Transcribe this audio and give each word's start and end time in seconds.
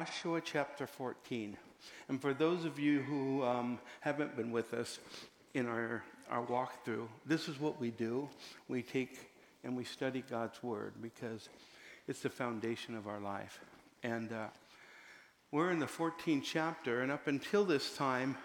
Joshua 0.00 0.40
chapter 0.40 0.86
14. 0.86 1.58
And 2.08 2.22
for 2.22 2.32
those 2.32 2.64
of 2.64 2.78
you 2.78 3.00
who 3.02 3.44
um, 3.44 3.78
haven't 4.00 4.34
been 4.34 4.50
with 4.50 4.72
us 4.72 4.98
in 5.52 5.66
our, 5.66 6.02
our 6.30 6.42
walkthrough, 6.46 7.06
this 7.26 7.48
is 7.48 7.60
what 7.60 7.78
we 7.78 7.90
do. 7.90 8.26
We 8.66 8.80
take 8.80 9.18
and 9.62 9.76
we 9.76 9.84
study 9.84 10.24
God's 10.30 10.62
Word 10.62 10.94
because 11.02 11.50
it's 12.08 12.20
the 12.20 12.30
foundation 12.30 12.96
of 12.96 13.06
our 13.06 13.20
life. 13.20 13.60
And 14.02 14.32
uh, 14.32 14.46
we're 15.52 15.70
in 15.70 15.78
the 15.78 15.86
14th 15.86 16.44
chapter, 16.44 17.02
and 17.02 17.12
up 17.12 17.26
until 17.26 17.66
this 17.66 17.94
time, 17.94 18.38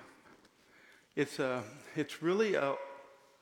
it's, 1.16 1.40
a, 1.40 1.64
it's 1.96 2.22
really 2.22 2.56
a, 2.56 2.74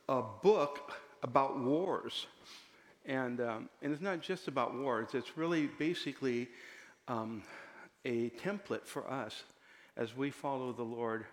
a 0.08 0.22
book 0.22 0.94
about 1.24 1.60
wars. 1.60 2.28
And, 3.08 3.42
um, 3.42 3.70
and 3.82 3.92
it's 3.92 4.04
not 4.04 4.22
just 4.22 4.48
about 4.48 4.76
wars, 4.76 5.16
it's 5.16 5.36
really 5.36 5.66
basically 5.80 6.50
um, 7.08 7.42
a 8.06 8.30
template 8.32 8.86
for 8.86 9.10
us 9.10 9.44
as 9.96 10.16
we 10.16 10.30
follow 10.30 10.72
the 10.74 10.84
Lord 10.84 11.26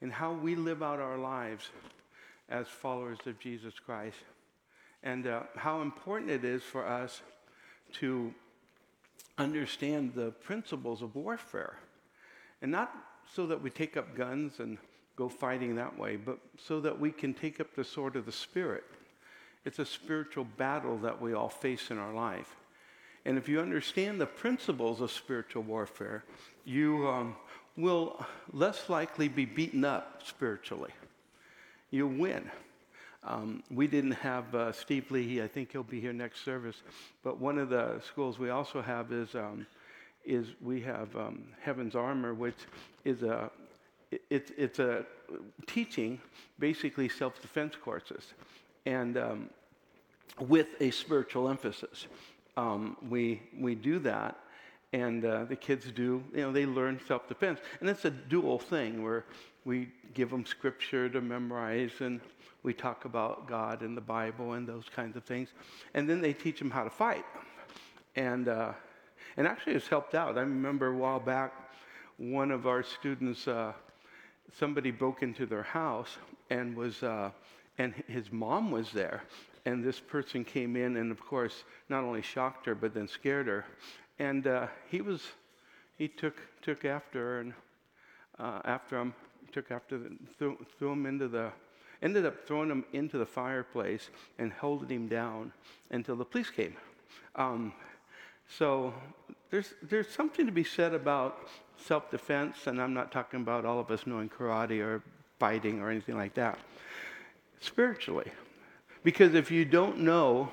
in 0.00 0.10
how 0.10 0.32
we 0.32 0.54
live 0.54 0.82
out 0.82 1.00
our 1.00 1.18
lives 1.18 1.70
as 2.48 2.68
followers 2.68 3.18
of 3.26 3.38
Jesus 3.38 3.74
Christ. 3.78 4.18
And 5.02 5.26
uh, 5.26 5.42
how 5.56 5.82
important 5.82 6.30
it 6.30 6.44
is 6.44 6.62
for 6.62 6.86
us 6.86 7.22
to 7.94 8.32
understand 9.38 10.12
the 10.14 10.30
principles 10.30 11.02
of 11.02 11.14
warfare. 11.14 11.78
And 12.62 12.72
not 12.72 12.92
so 13.34 13.46
that 13.46 13.62
we 13.62 13.70
take 13.70 13.96
up 13.96 14.16
guns 14.16 14.60
and 14.60 14.78
go 15.16 15.28
fighting 15.28 15.76
that 15.76 15.98
way, 15.98 16.16
but 16.16 16.38
so 16.58 16.80
that 16.80 16.98
we 16.98 17.10
can 17.10 17.34
take 17.34 17.60
up 17.60 17.74
the 17.74 17.84
sword 17.84 18.16
of 18.16 18.26
the 18.26 18.32
Spirit. 18.32 18.84
It's 19.64 19.78
a 19.78 19.84
spiritual 19.84 20.44
battle 20.56 20.98
that 20.98 21.20
we 21.20 21.32
all 21.32 21.48
face 21.48 21.90
in 21.90 21.98
our 21.98 22.12
life. 22.12 22.54
And 23.26 23.36
if 23.36 23.48
you 23.48 23.60
understand 23.60 24.20
the 24.20 24.26
principles 24.26 25.00
of 25.00 25.10
spiritual 25.10 25.64
warfare, 25.64 26.22
you 26.64 27.08
um, 27.08 27.34
will 27.76 28.24
less 28.52 28.88
likely 28.88 29.26
be 29.26 29.44
beaten 29.44 29.84
up 29.84 30.22
spiritually. 30.24 30.92
You 31.90 32.06
win. 32.06 32.48
Um, 33.24 33.64
we 33.68 33.88
didn't 33.88 34.12
have 34.12 34.54
uh, 34.54 34.70
Steve 34.70 35.10
Lee. 35.10 35.42
I 35.42 35.48
think 35.48 35.72
he'll 35.72 35.82
be 35.82 36.00
here 36.00 36.12
next 36.12 36.44
service. 36.44 36.76
But 37.24 37.40
one 37.40 37.58
of 37.58 37.68
the 37.68 38.00
schools 38.06 38.38
we 38.38 38.50
also 38.50 38.80
have 38.80 39.10
is 39.10 39.34
um, 39.34 39.66
is 40.24 40.46
we 40.60 40.80
have 40.82 41.14
um, 41.16 41.42
Heaven's 41.60 41.96
Armor, 41.96 42.32
which 42.32 42.58
is 43.04 43.24
a 43.24 43.50
it, 44.12 44.52
it's 44.56 44.78
a 44.78 45.04
teaching 45.66 46.20
basically 46.60 47.08
self-defense 47.08 47.74
courses, 47.82 48.34
and 48.86 49.16
um, 49.16 49.50
with 50.38 50.68
a 50.80 50.92
spiritual 50.92 51.48
emphasis 51.48 52.06
um, 52.56 52.96
we, 53.08 53.42
we 53.58 53.74
do 53.74 53.98
that. 54.00 54.38
And 54.92 55.24
uh, 55.24 55.44
the 55.44 55.56
kids 55.56 55.90
do, 55.94 56.22
you 56.34 56.40
know, 56.40 56.52
they 56.52 56.64
learn 56.64 57.00
self 57.06 57.28
defense. 57.28 57.60
And 57.80 57.88
it's 57.88 58.04
a 58.04 58.10
dual 58.10 58.58
thing 58.58 59.02
where 59.02 59.24
we 59.64 59.88
give 60.14 60.30
them 60.30 60.46
scripture 60.46 61.08
to 61.08 61.20
memorize 61.20 61.90
and 62.00 62.20
we 62.62 62.72
talk 62.72 63.04
about 63.04 63.46
God 63.48 63.82
and 63.82 63.96
the 63.96 64.00
Bible 64.00 64.54
and 64.54 64.66
those 64.66 64.84
kinds 64.94 65.16
of 65.16 65.24
things. 65.24 65.50
And 65.94 66.08
then 66.08 66.20
they 66.20 66.32
teach 66.32 66.58
them 66.58 66.70
how 66.70 66.84
to 66.84 66.90
fight. 66.90 67.24
And, 68.14 68.48
uh, 68.48 68.72
and 69.36 69.46
actually, 69.46 69.74
it's 69.74 69.88
helped 69.88 70.14
out. 70.14 70.38
I 70.38 70.40
remember 70.40 70.88
a 70.88 70.96
while 70.96 71.20
back, 71.20 71.52
one 72.16 72.50
of 72.50 72.66
our 72.66 72.82
students, 72.82 73.46
uh, 73.46 73.72
somebody 74.58 74.90
broke 74.90 75.22
into 75.22 75.46
their 75.46 75.62
house 75.62 76.16
and 76.48 76.74
was, 76.74 77.02
uh, 77.02 77.30
and 77.78 77.92
his 78.08 78.32
mom 78.32 78.70
was 78.70 78.90
there 78.92 79.22
and 79.66 79.84
this 79.84 79.98
person 79.98 80.44
came 80.44 80.76
in 80.76 80.96
and 80.96 81.10
of 81.10 81.20
course 81.20 81.64
not 81.88 82.04
only 82.04 82.22
shocked 82.22 82.64
her 82.64 82.74
but 82.74 82.94
then 82.94 83.06
scared 83.06 83.46
her. 83.46 83.66
And 84.18 84.46
uh, 84.46 84.68
he 84.88 85.02
was 85.02 85.22
he 85.98 86.08
took 86.08 86.40
took 86.62 86.86
after 86.86 87.18
her 87.18 87.40
and 87.40 87.52
uh, 88.38 88.60
after 88.64 88.98
him 88.98 89.12
took 89.52 89.70
after 89.70 89.98
the, 89.98 90.16
threw, 90.38 90.56
threw 90.78 90.92
him 90.92 91.04
into 91.04 91.28
the 91.28 91.50
ended 92.00 92.24
up 92.24 92.46
throwing 92.46 92.70
him 92.70 92.84
into 92.92 93.18
the 93.18 93.26
fireplace 93.26 94.10
and 94.38 94.52
holding 94.52 94.88
him 94.88 95.08
down 95.08 95.52
until 95.90 96.14
the 96.14 96.24
police 96.24 96.50
came. 96.50 96.76
Um, 97.34 97.72
so 98.48 98.94
there's 99.50 99.74
there's 99.82 100.08
something 100.08 100.46
to 100.46 100.52
be 100.52 100.64
said 100.64 100.94
about 100.94 101.48
self-defense 101.78 102.68
and 102.68 102.80
i'm 102.80 102.94
not 102.94 103.12
talking 103.12 103.42
about 103.42 103.66
all 103.66 103.78
of 103.78 103.90
us 103.90 104.06
knowing 104.06 104.30
karate 104.30 104.80
or 104.80 105.02
fighting 105.38 105.80
or 105.80 105.90
anything 105.90 106.16
like 106.16 106.34
that. 106.34 106.58
Spiritually 107.60 108.30
because 109.06 109.34
if 109.34 109.52
you 109.52 109.64
don't 109.64 110.00
know 110.00 110.50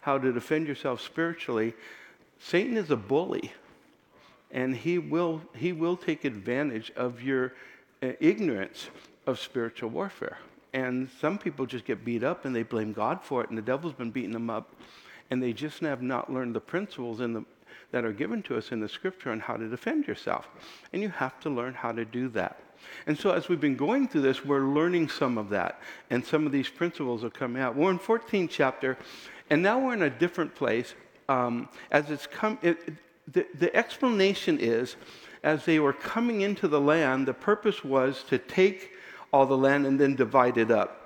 how 0.00 0.18
to 0.18 0.32
defend 0.32 0.66
yourself 0.66 1.00
spiritually, 1.00 1.74
Satan 2.40 2.76
is 2.76 2.90
a 2.90 2.96
bully. 2.96 3.52
And 4.50 4.74
he 4.74 4.98
will, 4.98 5.40
he 5.54 5.72
will 5.72 5.96
take 5.96 6.24
advantage 6.24 6.90
of 6.96 7.22
your 7.22 7.52
uh, 8.02 8.08
ignorance 8.18 8.88
of 9.28 9.38
spiritual 9.38 9.90
warfare. 9.90 10.38
And 10.72 11.08
some 11.20 11.38
people 11.38 11.66
just 11.66 11.84
get 11.84 12.04
beat 12.04 12.24
up 12.24 12.44
and 12.44 12.56
they 12.56 12.64
blame 12.64 12.92
God 12.92 13.20
for 13.22 13.44
it, 13.44 13.50
and 13.50 13.56
the 13.56 13.62
devil's 13.62 13.92
been 13.92 14.10
beating 14.10 14.32
them 14.32 14.50
up, 14.50 14.74
and 15.30 15.40
they 15.40 15.52
just 15.52 15.78
have 15.78 16.02
not 16.02 16.32
learned 16.32 16.56
the 16.56 16.60
principles 16.60 17.20
in 17.20 17.32
the, 17.32 17.44
that 17.92 18.04
are 18.04 18.12
given 18.12 18.42
to 18.42 18.56
us 18.56 18.72
in 18.72 18.80
the 18.80 18.88
scripture 18.88 19.30
on 19.30 19.38
how 19.38 19.56
to 19.56 19.68
defend 19.68 20.08
yourself. 20.08 20.48
And 20.92 21.00
you 21.00 21.10
have 21.10 21.38
to 21.42 21.48
learn 21.48 21.74
how 21.74 21.92
to 21.92 22.04
do 22.04 22.28
that. 22.30 22.58
And 23.06 23.18
so, 23.18 23.30
as 23.30 23.48
we've 23.48 23.60
been 23.60 23.76
going 23.76 24.08
through 24.08 24.22
this, 24.22 24.44
we're 24.44 24.66
learning 24.66 25.08
some 25.08 25.38
of 25.38 25.50
that, 25.50 25.80
and 26.10 26.24
some 26.24 26.46
of 26.46 26.52
these 26.52 26.68
principles 26.68 27.24
are 27.24 27.30
coming 27.30 27.62
out. 27.62 27.76
We're 27.76 27.90
in 27.90 27.98
14th 27.98 28.50
chapter, 28.50 28.96
and 29.50 29.62
now 29.62 29.78
we're 29.78 29.94
in 29.94 30.02
a 30.02 30.10
different 30.10 30.54
place. 30.54 30.94
Um, 31.28 31.68
as 31.90 32.10
it's 32.10 32.26
come, 32.26 32.58
it, 32.62 32.78
the, 33.32 33.46
the 33.58 33.74
explanation 33.74 34.58
is, 34.60 34.96
as 35.42 35.64
they 35.64 35.78
were 35.78 35.92
coming 35.92 36.42
into 36.42 36.68
the 36.68 36.80
land, 36.80 37.26
the 37.26 37.34
purpose 37.34 37.84
was 37.84 38.22
to 38.24 38.38
take 38.38 38.92
all 39.32 39.46
the 39.46 39.56
land 39.56 39.86
and 39.86 39.98
then 39.98 40.14
divide 40.14 40.56
it 40.56 40.70
up. 40.70 41.04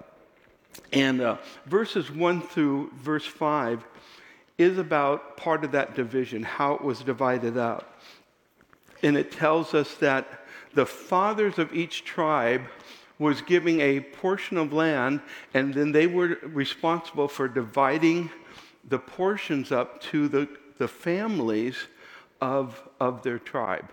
And 0.93 1.21
uh, 1.21 1.39
verses 1.67 2.11
1 2.11 2.43
through 2.43 2.93
verse 2.97 3.27
5 3.27 3.85
is 4.59 4.79
about 4.79 5.37
part 5.37 5.65
of 5.65 5.73
that 5.73 5.95
division, 5.95 6.43
how 6.43 6.75
it 6.75 6.83
was 6.83 7.01
divided 7.01 7.57
up. 7.57 8.01
And 9.03 9.17
it 9.17 9.31
tells 9.31 9.75
us 9.75 9.95
that 9.97 10.38
the 10.75 10.87
fathers 10.87 11.59
of 11.59 11.75
each 11.75 12.05
tribe 12.05 12.63
was 13.19 13.43
giving 13.43 13.81
a 13.81 14.01
portion 14.01 14.57
of 14.57 14.73
land, 14.73 15.21
and 15.55 15.75
then 15.75 15.93
they 15.93 16.07
were 16.07 16.39
responsible 16.43 17.29
for 17.29 17.49
dividing 17.49 18.31
the 18.89 18.99
portions 18.99 19.73
up 19.73 20.01
to 20.01 20.29
the, 20.29 20.49
the 20.79 20.89
families 20.89 21.77
of, 22.41 22.89
of 23.01 23.23
their 23.23 23.39
tribe. 23.39 23.91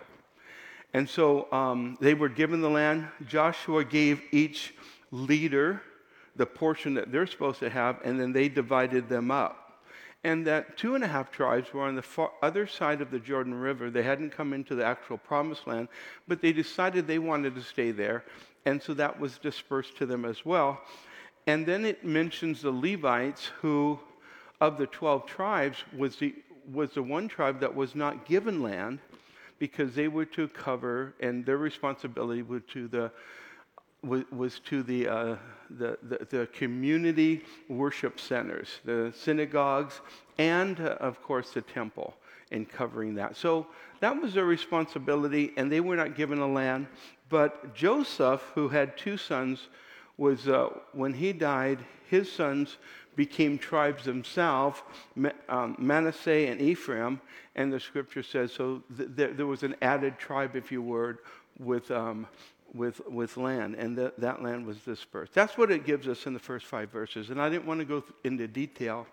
And 0.93 1.09
so 1.09 1.51
um, 1.51 1.97
they 1.99 2.13
were 2.13 2.29
given 2.29 2.61
the 2.61 2.69
land. 2.69 3.07
Joshua 3.27 3.83
gave 3.83 4.21
each 4.31 4.73
leader 5.11 5.81
the 6.35 6.45
portion 6.45 6.93
that 6.93 7.11
they're 7.11 7.27
supposed 7.27 7.59
to 7.59 7.69
have, 7.69 7.99
and 8.03 8.19
then 8.19 8.31
they 8.31 8.47
divided 8.47 9.09
them 9.09 9.31
up 9.31 9.64
and 10.25 10.47
that 10.47 10.75
two 10.75 10.95
and 10.95 11.03
a 11.03 11.07
half 11.07 11.29
tribes 11.29 11.71
were 11.71 11.83
on 11.83 11.95
the 11.95 12.01
far 12.01 12.31
other 12.41 12.65
side 12.65 12.99
of 12.99 13.11
the 13.11 13.19
Jordan 13.19 13.53
River. 13.53 13.91
They 13.91 14.01
hadn't 14.01 14.31
come 14.31 14.53
into 14.53 14.73
the 14.73 14.83
actual 14.83 15.19
promised 15.19 15.67
land, 15.67 15.87
but 16.27 16.41
they 16.41 16.51
decided 16.51 17.05
they 17.05 17.19
wanted 17.19 17.53
to 17.53 17.61
stay 17.61 17.91
there, 17.91 18.25
and 18.65 18.81
so 18.81 18.95
that 18.95 19.19
was 19.19 19.37
dispersed 19.37 19.95
to 19.97 20.07
them 20.07 20.25
as 20.25 20.43
well. 20.43 20.81
And 21.45 21.63
then 21.63 21.85
it 21.85 22.03
mentions 22.03 22.63
the 22.63 22.71
Levites, 22.71 23.51
who, 23.61 23.99
of 24.59 24.79
the 24.79 24.87
12 24.87 25.27
tribes, 25.27 25.77
was 25.95 26.15
the, 26.15 26.33
was 26.73 26.89
the 26.95 27.03
one 27.03 27.27
tribe 27.27 27.59
that 27.59 27.75
was 27.75 27.93
not 27.93 28.25
given 28.25 28.63
land 28.63 28.97
because 29.59 29.93
they 29.93 30.07
were 30.07 30.25
to 30.25 30.47
cover, 30.47 31.13
and 31.19 31.45
their 31.45 31.57
responsibility 31.57 32.41
was 32.41 32.63
to 32.73 32.87
the 32.87 33.11
was, 34.05 34.59
to 34.65 34.83
the, 34.83 35.07
uh, 35.07 35.35
the, 35.69 35.97
the, 36.03 36.27
the, 36.29 36.47
community 36.47 37.43
worship 37.69 38.19
centers, 38.19 38.79
the 38.85 39.13
synagogues, 39.15 40.01
and 40.37 40.79
uh, 40.79 40.97
of 40.99 41.21
course 41.21 41.51
the 41.51 41.61
temple, 41.61 42.15
in 42.51 42.65
covering 42.65 43.15
that. 43.15 43.35
So 43.35 43.67
that 43.99 44.21
was 44.21 44.33
their 44.33 44.45
responsibility, 44.45 45.51
and 45.57 45.71
they 45.71 45.79
were 45.79 45.95
not 45.95 46.15
given 46.15 46.39
a 46.39 46.47
land. 46.47 46.87
But 47.29 47.73
Joseph, 47.73 48.51
who 48.53 48.69
had 48.69 48.97
two 48.97 49.17
sons, 49.17 49.69
was 50.17 50.47
uh, 50.47 50.69
when 50.93 51.13
he 51.13 51.33
died, 51.33 51.79
his 52.09 52.31
sons 52.31 52.77
became 53.15 53.57
tribes 53.57 54.03
themselves, 54.03 54.81
um, 55.49 55.75
Manasseh 55.79 56.47
and 56.49 56.61
Ephraim, 56.61 57.19
and 57.55 57.71
the 57.71 57.79
scripture 57.79 58.21
says 58.21 58.51
so. 58.51 58.83
Th- 58.97 59.31
there 59.35 59.47
was 59.47 59.63
an 59.63 59.75
added 59.81 60.19
tribe, 60.19 60.55
if 60.55 60.71
you 60.71 60.81
would, 60.81 61.17
with 61.57 61.89
um, 61.91 62.27
with, 62.75 63.01
with 63.07 63.37
land, 63.37 63.75
and 63.75 63.97
that, 63.97 64.43
land 64.43 64.65
was 64.65 64.77
dispersed. 64.77 65.33
That's 65.33 65.57
what 65.57 65.71
it 65.71 65.85
gives 65.85 66.07
us 66.07 66.25
in 66.25 66.33
the 66.33 66.39
first 66.39 66.65
five 66.65 66.91
verses. 66.91 67.29
And 67.29 67.41
I 67.41 67.49
didn't 67.49 67.65
want 67.65 67.79
to 67.79 67.85
go 67.85 68.01
th- 68.01 68.13
into 68.23 68.47
detail 68.47 69.07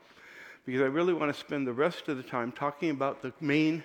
because 0.67 0.83
I 0.83 0.87
really 0.87 1.13
want 1.13 1.33
to 1.33 1.39
spend 1.39 1.67
the 1.67 1.73
rest 1.73 2.09
of 2.09 2.17
the 2.17 2.23
time 2.23 2.53
talking 2.53 2.91
about 2.91 3.23
the 3.23 3.33
main 3.41 3.85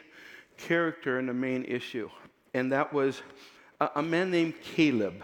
character 0.57 1.19
and 1.19 1.29
the 1.29 1.33
main 1.33 1.63
issue. 1.65 2.09
And 2.53 2.71
that 2.71 2.91
was 2.91 3.21
a, 3.79 3.89
a 3.95 4.01
man 4.01 4.31
named 4.31 4.55
Caleb 4.61 5.23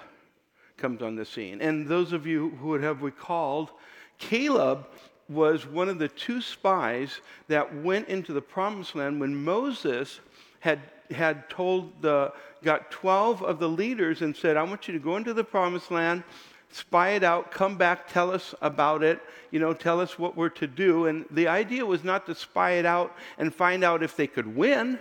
comes 0.78 1.02
on 1.02 1.16
the 1.16 1.26
scene. 1.26 1.62
And 1.62 1.88
those 1.88 2.14
of 2.14 2.28
you 2.28 2.52
who 2.62 2.70
would 2.70 2.84
have 2.84 3.02
recalled, 3.02 3.72
Caleb 4.20 4.88
was 5.30 5.66
one 5.66 5.90
of 5.90 5.98
the 5.98 6.08
two 6.08 6.42
spies 6.42 7.22
that 7.48 7.76
went 7.82 8.08
into 8.08 8.34
the 8.34 8.42
promised 8.42 8.96
land 8.96 9.20
when 9.20 9.36
Moses 9.36 10.20
had 10.60 10.80
had 11.14 11.50
told 11.50 12.02
the, 12.02 12.34
got 12.64 12.92
12 12.92 13.42
of 13.44 13.60
the 13.60 13.70
leaders 13.70 14.22
and 14.22 14.36
said, 14.36 14.58
I 14.58 14.64
want 14.64 14.88
you 14.88 14.94
to 14.94 15.00
go 15.00 15.18
into 15.18 15.34
the 15.34 15.44
promised 15.44 15.92
land, 15.92 16.24
spy 16.72 17.12
it 17.12 17.24
out, 17.24 17.52
come 17.52 17.78
back, 17.78 18.12
tell 18.12 18.32
us 18.32 18.56
about 18.62 19.04
it, 19.04 19.22
you 19.52 19.60
know, 19.60 19.74
tell 19.74 20.00
us 20.00 20.18
what 20.18 20.36
we're 20.36 20.50
to 20.50 20.68
do. 20.68 21.06
And 21.06 21.26
the 21.32 21.48
idea 21.48 21.86
was 21.86 22.04
not 22.04 22.26
to 22.26 22.36
spy 22.36 22.72
it 22.72 22.86
out 22.86 23.16
and 23.38 23.54
find 23.54 23.84
out 23.84 24.04
if 24.04 24.16
they 24.16 24.28
could 24.28 24.56
win. 24.56 25.00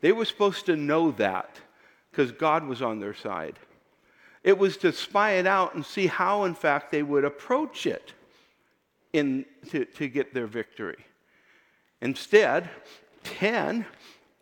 They 0.00 0.12
were 0.12 0.24
supposed 0.24 0.66
to 0.66 0.76
know 0.76 1.12
that 1.12 1.60
because 2.10 2.32
God 2.32 2.66
was 2.66 2.82
on 2.82 3.00
their 3.00 3.14
side. 3.14 3.58
It 4.42 4.58
was 4.58 4.76
to 4.78 4.92
spy 4.92 5.32
it 5.32 5.46
out 5.46 5.74
and 5.74 5.84
see 5.84 6.06
how, 6.06 6.44
in 6.44 6.54
fact, 6.54 6.92
they 6.92 7.02
would 7.02 7.24
approach 7.24 7.86
it 7.86 8.12
in, 9.12 9.44
to, 9.70 9.84
to 9.84 10.08
get 10.08 10.32
their 10.32 10.46
victory. 10.46 11.04
Instead, 12.00 12.68
10 13.24 13.84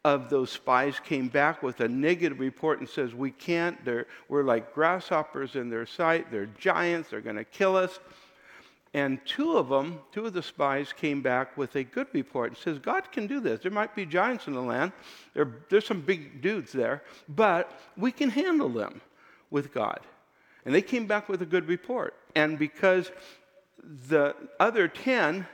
of 0.05 0.29
those 0.29 0.51
spies 0.51 1.01
came 1.01 1.29
back 1.29 1.63
with 1.63 1.81
a 1.81 1.89
negative 1.89 2.39
report 2.39 2.79
and 2.79 2.89
says, 2.89 3.15
we 3.15 3.31
can't, 3.31 3.83
they're, 3.85 4.07
we're 4.29 4.43
like 4.43 4.75
grasshoppers 4.75 5.57
in 5.57 5.71
their 5.71 5.87
sight, 5.87 6.31
they're 6.31 6.47
giants, 6.59 7.11
they're 7.11 7.23
going 7.23 7.37
to 7.37 7.45
kill 7.45 7.75
us. 7.75 7.99
And 8.93 9.19
two 9.27 9.57
of 9.57 9.69
them, 9.69 9.99
two 10.13 10.27
of 10.27 10.35
the 10.35 10.43
spies 10.43 10.93
came 10.93 11.21
back 11.21 11.57
with 11.57 11.75
a 11.75 11.83
good 11.83 12.07
report 12.13 12.51
and 12.51 12.57
says, 12.57 12.79
God 12.79 13.11
can 13.11 13.27
do 13.27 13.41
this. 13.41 13.61
There 13.61 13.73
might 13.73 13.97
be 13.97 14.07
giants 14.07 14.47
in 14.47 14.53
the 14.53 14.63
land. 14.63 14.93
There, 15.33 15.57
there's 15.69 15.87
some 15.87 16.01
big 16.01 16.41
dudes 16.41 16.71
there, 16.71 17.03
but 17.29 17.73
we 17.97 18.13
can 18.13 18.31
handle 18.31 18.69
them 18.69 19.01
with 19.51 19.75
God. 19.75 20.01
And 20.65 20.75
they 20.75 20.83
came 20.83 21.07
back 21.07 21.29
with 21.29 21.43
a 21.43 21.47
good 21.47 21.67
report. 21.67 22.15
And 22.37 22.59
because 22.59 23.11
the 24.09 24.37
other 24.61 24.87
10 24.87 25.47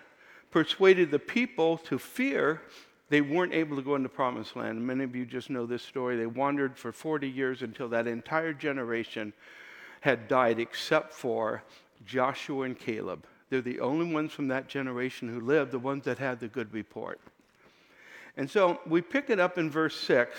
persuaded 0.51 1.11
the 1.11 1.19
people 1.19 1.79
to 1.79 1.99
fear, 1.99 2.61
they 3.11 3.21
weren't 3.21 3.53
able 3.53 3.77
to 3.77 3.83
go 3.83 3.97
into 3.97 4.09
promised 4.09 4.57
land. 4.57 4.87
Many 4.87 5.05
of 5.05 5.15
you 5.15 5.27
just 5.27 5.51
know 5.51 5.67
this 5.67 5.83
story. 5.83 6.17
They 6.17 6.27
wandered 6.27 6.79
for 6.79 6.93
40 6.93 7.29
years 7.29 7.61
until 7.61 7.89
that 7.89 8.07
entire 8.07 8.53
generation 8.53 9.33
had 10.01 10.29
died 10.29 10.59
except 10.59 11.13
for 11.13 11.63
Joshua 12.07 12.63
and 12.63 12.79
Caleb. 12.79 13.27
They're 13.51 13.61
the 13.61 13.81
only 13.81 14.11
ones 14.15 14.33
from 14.33 14.49
that 14.49 14.69
generation 14.69 15.29
who 15.29 15.41
lived, 15.41 15.73
the 15.73 15.79
ones 15.79 16.05
that 16.05 16.19
had 16.19 16.39
the 16.39 16.47
good 16.47 16.73
report. 16.73 17.21
And 18.37 18.49
so 18.49 18.81
we 18.87 19.03
pick 19.03 19.29
it 19.29 19.41
up 19.41 19.59
in 19.59 19.69
verse 19.69 19.99
6, 19.99 20.37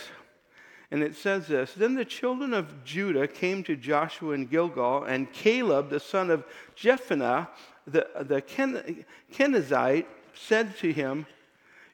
and 0.92 1.04
it 1.04 1.16
says 1.16 1.48
this 1.48 1.74
Then 1.74 1.94
the 1.96 2.06
children 2.06 2.54
of 2.54 2.86
Judah 2.86 3.28
came 3.28 3.64
to 3.66 3.76
Joshua 3.76 4.34
in 4.34 4.46
Gilgal, 4.46 5.04
and 5.04 5.32
Caleb, 5.34 5.90
the 5.90 6.00
son 6.00 6.32
of 6.32 6.46
Jephunneh, 6.78 7.50
the, 7.86 8.08
the 8.22 8.42
Ken, 8.42 9.06
Kenizzite, 9.34 10.06
said 10.34 10.78
to 10.78 10.94
him, 10.94 11.26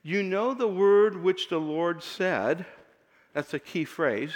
You 0.08 0.24
know 0.24 0.54
the 0.54 0.70
word 0.70 1.22
which 1.22 1.50
the 1.50 1.60
Lord 1.60 2.02
said. 2.02 2.66
That's 3.34 3.54
a 3.54 3.60
key 3.60 3.84
phrase. 3.84 4.32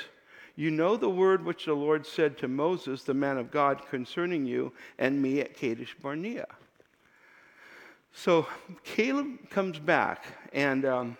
You 0.58 0.70
know 0.70 0.98
the 0.98 1.10
word 1.10 1.46
which 1.46 1.64
the 1.64 1.74
Lord 1.74 2.06
said 2.06 2.38
to 2.40 2.50
Moses, 2.50 3.04
the 3.04 3.14
man 3.14 3.38
of 3.38 3.52
God, 3.52 3.88
concerning 3.90 4.46
you 4.46 4.74
and 5.00 5.22
me 5.22 5.40
at 5.40 5.56
Kadesh 5.56 5.96
Barnea. 6.02 6.46
So 8.12 8.48
Caleb 8.84 9.50
comes 9.50 9.80
back, 9.80 10.26
and 10.52 10.84
um, 10.84 11.18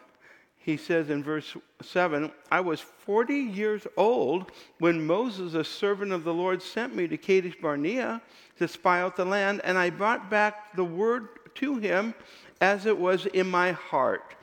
he 0.58 0.76
says 0.76 1.10
in 1.10 1.24
verse 1.24 1.56
7 1.82 2.30
I 2.52 2.60
was 2.60 2.82
40 2.82 3.34
years 3.34 3.88
old 3.96 4.52
when 4.80 5.08
Moses, 5.08 5.54
a 5.54 5.64
servant 5.64 6.12
of 6.12 6.26
the 6.26 6.34
Lord, 6.34 6.62
sent 6.62 6.94
me 6.94 7.08
to 7.08 7.16
Kadesh 7.16 7.56
Barnea 7.62 8.22
to 8.58 8.68
spy 8.68 9.00
out 9.00 9.16
the 9.16 9.24
land, 9.24 9.62
and 9.64 9.78
I 9.78 9.92
brought 9.92 10.30
back 10.30 10.76
the 10.76 10.84
word 10.84 11.30
to 11.56 11.78
him 11.78 12.14
as 12.60 12.86
it 12.86 12.98
was 12.98 13.28
in 13.28 13.50
my 13.50 13.72
heart. 13.72 14.36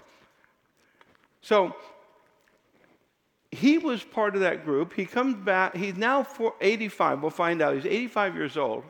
So 1.49 1.75
he 3.51 3.79
was 3.79 4.05
part 4.05 4.35
of 4.35 4.43
that 4.43 4.67
group. 4.67 4.93
He 4.93 5.07
comes 5.07 5.35
back, 5.35 5.75
he's 5.75 5.97
now 5.97 6.27
85, 6.61 7.23
we'll 7.23 7.31
find 7.31 7.63
out. 7.63 7.75
He's 7.75 7.87
85 7.87 8.35
years 8.35 8.57
old. 8.59 8.85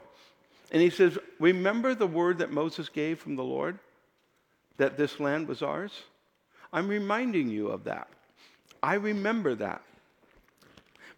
And 0.73 0.83
he 0.83 0.91
says, 0.91 1.17
Remember 1.39 1.95
the 1.95 2.09
word 2.09 2.39
that 2.39 2.51
Moses 2.51 2.89
gave 2.89 3.21
from 3.21 3.37
the 3.37 3.45
Lord? 3.45 3.79
That 4.77 4.97
this 4.97 5.21
land 5.21 5.47
was 5.47 5.63
ours? 5.63 5.93
I'm 6.73 6.89
reminding 6.89 7.49
you 7.49 7.69
of 7.69 7.85
that. 7.85 8.09
I 8.83 8.95
remember 8.95 9.55
that. 9.55 9.83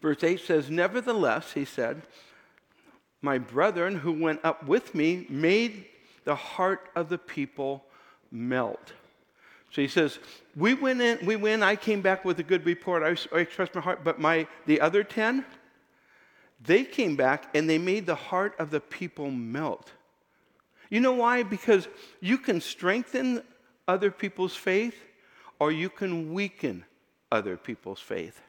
Verse 0.02 0.22
8 0.22 0.40
says, 0.40 0.68
Nevertheless, 0.68 1.52
he 1.52 1.64
said, 1.64 2.02
my 3.22 3.38
brethren 3.38 3.96
who 3.96 4.12
went 4.12 4.40
up 4.44 4.66
with 4.66 4.94
me 4.94 5.26
made 5.30 5.86
the 6.24 6.34
heart 6.34 6.90
of 6.94 7.08
the 7.08 7.18
people 7.18 7.82
melt. 8.30 8.92
So 9.70 9.80
he 9.80 9.88
says, 9.88 10.18
we 10.56 10.74
went 10.74 11.00
in, 11.00 11.24
we 11.24 11.36
win, 11.36 11.62
I 11.62 11.76
came 11.76 12.02
back 12.02 12.24
with 12.24 12.40
a 12.40 12.42
good 12.42 12.66
report. 12.66 13.02
I, 13.02 13.36
I 13.36 13.40
expressed 13.40 13.74
my 13.74 13.80
heart, 13.80 14.02
but 14.02 14.18
my 14.18 14.46
the 14.66 14.80
other 14.80 15.04
10, 15.04 15.44
they 16.62 16.84
came 16.84 17.16
back 17.16 17.54
and 17.54 17.70
they 17.70 17.78
made 17.78 18.06
the 18.06 18.14
heart 18.14 18.54
of 18.58 18.70
the 18.70 18.80
people 18.80 19.30
melt. 19.30 19.92
You 20.90 21.00
know 21.00 21.12
why? 21.12 21.44
Because 21.44 21.88
you 22.20 22.36
can 22.36 22.60
strengthen 22.60 23.42
other 23.86 24.10
people's 24.10 24.56
faith 24.56 24.96
or 25.60 25.70
you 25.70 25.88
can 25.88 26.32
weaken 26.34 26.84
other 27.30 27.56
people's 27.56 28.00
faith. 28.00 28.40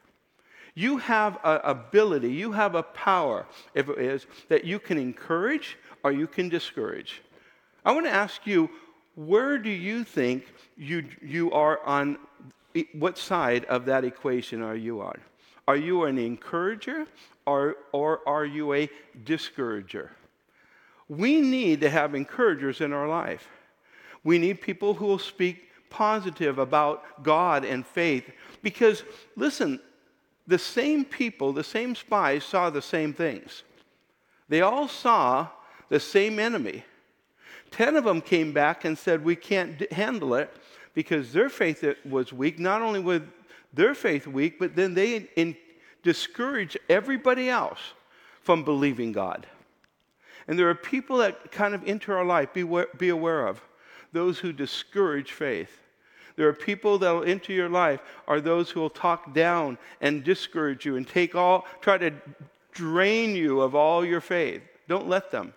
You 0.73 0.97
have 0.97 1.37
an 1.43 1.59
ability, 1.63 2.31
you 2.31 2.53
have 2.53 2.75
a 2.75 2.83
power, 2.83 3.45
if 3.75 3.89
it 3.89 3.99
is, 3.99 4.25
that 4.47 4.63
you 4.63 4.79
can 4.79 4.97
encourage 4.97 5.77
or 6.03 6.11
you 6.11 6.27
can 6.27 6.49
discourage. 6.49 7.21
I 7.83 7.91
want 7.91 8.05
to 8.05 8.11
ask 8.11 8.47
you, 8.47 8.69
where 9.15 9.57
do 9.57 9.69
you 9.69 10.03
think 10.03 10.45
you, 10.77 11.05
you 11.21 11.51
are 11.51 11.83
on, 11.85 12.17
what 12.93 13.17
side 13.17 13.65
of 13.65 13.85
that 13.85 14.03
equation 14.03 14.61
are 14.61 14.75
you 14.75 15.01
on? 15.01 15.19
Are 15.67 15.75
you 15.75 16.03
an 16.03 16.17
encourager 16.17 17.05
or, 17.45 17.77
or 17.91 18.27
are 18.27 18.45
you 18.45 18.73
a 18.73 18.89
discourager? 19.23 20.11
We 21.07 21.41
need 21.41 21.81
to 21.81 21.89
have 21.89 22.15
encouragers 22.15 22.81
in 22.81 22.93
our 22.93 23.07
life. 23.07 23.47
We 24.23 24.37
need 24.37 24.61
people 24.61 24.93
who 24.93 25.05
will 25.05 25.19
speak 25.19 25.69
positive 25.89 26.57
about 26.57 27.23
God 27.23 27.65
and 27.65 27.85
faith. 27.85 28.31
Because, 28.61 29.03
listen, 29.35 29.79
the 30.47 30.57
same 30.57 31.05
people, 31.05 31.53
the 31.53 31.63
same 31.63 31.95
spies 31.95 32.43
saw 32.43 32.69
the 32.69 32.81
same 32.81 33.13
things. 33.13 33.63
They 34.49 34.61
all 34.61 34.87
saw 34.87 35.47
the 35.89 35.99
same 35.99 36.39
enemy. 36.39 36.83
Ten 37.71 37.95
of 37.95 38.03
them 38.03 38.21
came 38.21 38.51
back 38.51 38.85
and 38.85 38.97
said, 38.97 39.23
We 39.23 39.35
can't 39.35 39.91
handle 39.91 40.35
it 40.35 40.53
because 40.93 41.31
their 41.31 41.49
faith 41.49 41.83
was 42.05 42.33
weak. 42.33 42.59
Not 42.59 42.81
only 42.81 42.99
was 42.99 43.21
their 43.73 43.95
faith 43.95 44.27
weak, 44.27 44.59
but 44.59 44.75
then 44.75 44.93
they 44.93 45.29
in, 45.35 45.55
discouraged 46.03 46.77
everybody 46.89 47.49
else 47.49 47.79
from 48.41 48.63
believing 48.63 49.11
God. 49.11 49.47
And 50.47 50.59
there 50.59 50.69
are 50.69 50.75
people 50.75 51.17
that 51.17 51.51
kind 51.51 51.73
of 51.73 51.87
enter 51.87 52.17
our 52.17 52.25
life, 52.25 52.53
be, 52.53 52.65
be 52.97 53.09
aware 53.09 53.47
of 53.47 53.61
those 54.11 54.39
who 54.39 54.51
discourage 54.51 55.31
faith. 55.31 55.71
There 56.35 56.47
are 56.47 56.53
people 56.53 56.97
that 56.99 57.11
will 57.11 57.23
enter 57.23 57.53
your 57.53 57.69
life 57.69 58.01
are 58.27 58.41
those 58.41 58.69
who 58.69 58.79
will 58.79 58.89
talk 58.89 59.33
down 59.33 59.77
and 60.01 60.23
discourage 60.23 60.85
you 60.85 60.95
and 60.95 61.07
take 61.07 61.35
all, 61.35 61.65
try 61.81 61.97
to 61.97 62.11
drain 62.71 63.35
you 63.35 63.61
of 63.61 63.75
all 63.75 64.03
your 64.03 64.21
faith. 64.21 64.61
Don't 64.87 65.07
let 65.07 65.31
them. 65.31 65.53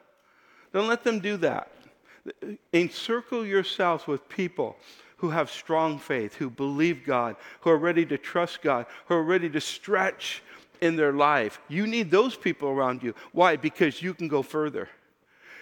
Don't 0.72 0.88
let 0.88 1.02
them 1.04 1.20
do 1.20 1.36
that. 1.38 1.70
Encircle 2.72 3.44
yourselves 3.44 4.06
with 4.06 4.28
people 4.28 4.76
who 5.16 5.30
have 5.30 5.50
strong 5.50 5.98
faith, 5.98 6.34
who 6.34 6.50
believe 6.50 7.04
God, 7.04 7.36
who 7.60 7.70
are 7.70 7.78
ready 7.78 8.04
to 8.06 8.18
trust 8.18 8.62
God, 8.62 8.86
who 9.06 9.14
are 9.14 9.22
ready 9.22 9.48
to 9.50 9.60
stretch 9.60 10.42
in 10.80 10.96
their 10.96 11.12
life. 11.12 11.60
You 11.68 11.86
need 11.86 12.10
those 12.10 12.36
people 12.36 12.68
around 12.68 13.02
you. 13.02 13.14
Why? 13.32 13.56
Because 13.56 14.02
you 14.02 14.14
can 14.14 14.28
go 14.28 14.42
further 14.42 14.88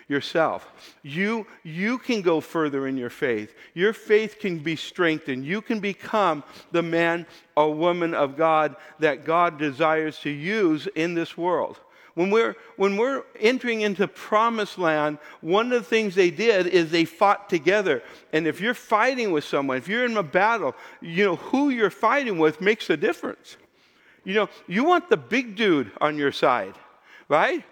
yourself. 0.08 0.70
You, 1.02 1.46
you 1.62 1.98
can 1.98 2.22
go 2.22 2.40
further 2.40 2.86
in 2.86 2.96
your 2.96 3.10
faith. 3.10 3.54
Your 3.74 3.92
faith 3.92 4.38
can 4.40 4.58
be 4.58 4.76
strengthened. 4.76 5.44
You 5.44 5.62
can 5.62 5.80
become 5.80 6.44
the 6.70 6.82
man 6.82 7.26
or 7.56 7.74
woman 7.74 8.14
of 8.14 8.36
God 8.36 8.76
that 8.98 9.24
God 9.24 9.58
desires 9.58 10.18
to 10.20 10.30
use 10.30 10.86
in 10.94 11.14
this 11.14 11.36
world. 11.36 11.80
When 12.14 12.30
we're, 12.30 12.56
when 12.76 12.98
we're 12.98 13.22
entering 13.40 13.80
into 13.80 14.06
promised 14.06 14.78
land, 14.78 15.18
one 15.40 15.72
of 15.72 15.82
the 15.82 15.88
things 15.88 16.14
they 16.14 16.30
did 16.30 16.66
is 16.66 16.90
they 16.90 17.06
fought 17.06 17.48
together. 17.48 18.02
And 18.32 18.46
if 18.46 18.60
you're 18.60 18.74
fighting 18.74 19.32
with 19.32 19.44
someone, 19.44 19.78
if 19.78 19.88
you're 19.88 20.04
in 20.04 20.16
a 20.16 20.22
battle, 20.22 20.74
you 21.00 21.24
know, 21.24 21.36
who 21.36 21.70
you're 21.70 21.90
fighting 21.90 22.38
with 22.38 22.60
makes 22.60 22.90
a 22.90 22.96
difference. 22.96 23.56
You 24.24 24.34
know, 24.34 24.48
you 24.68 24.84
want 24.84 25.08
the 25.08 25.16
big 25.16 25.56
dude 25.56 25.90
on 26.00 26.18
your 26.18 26.32
side, 26.32 26.74
right? 27.28 27.64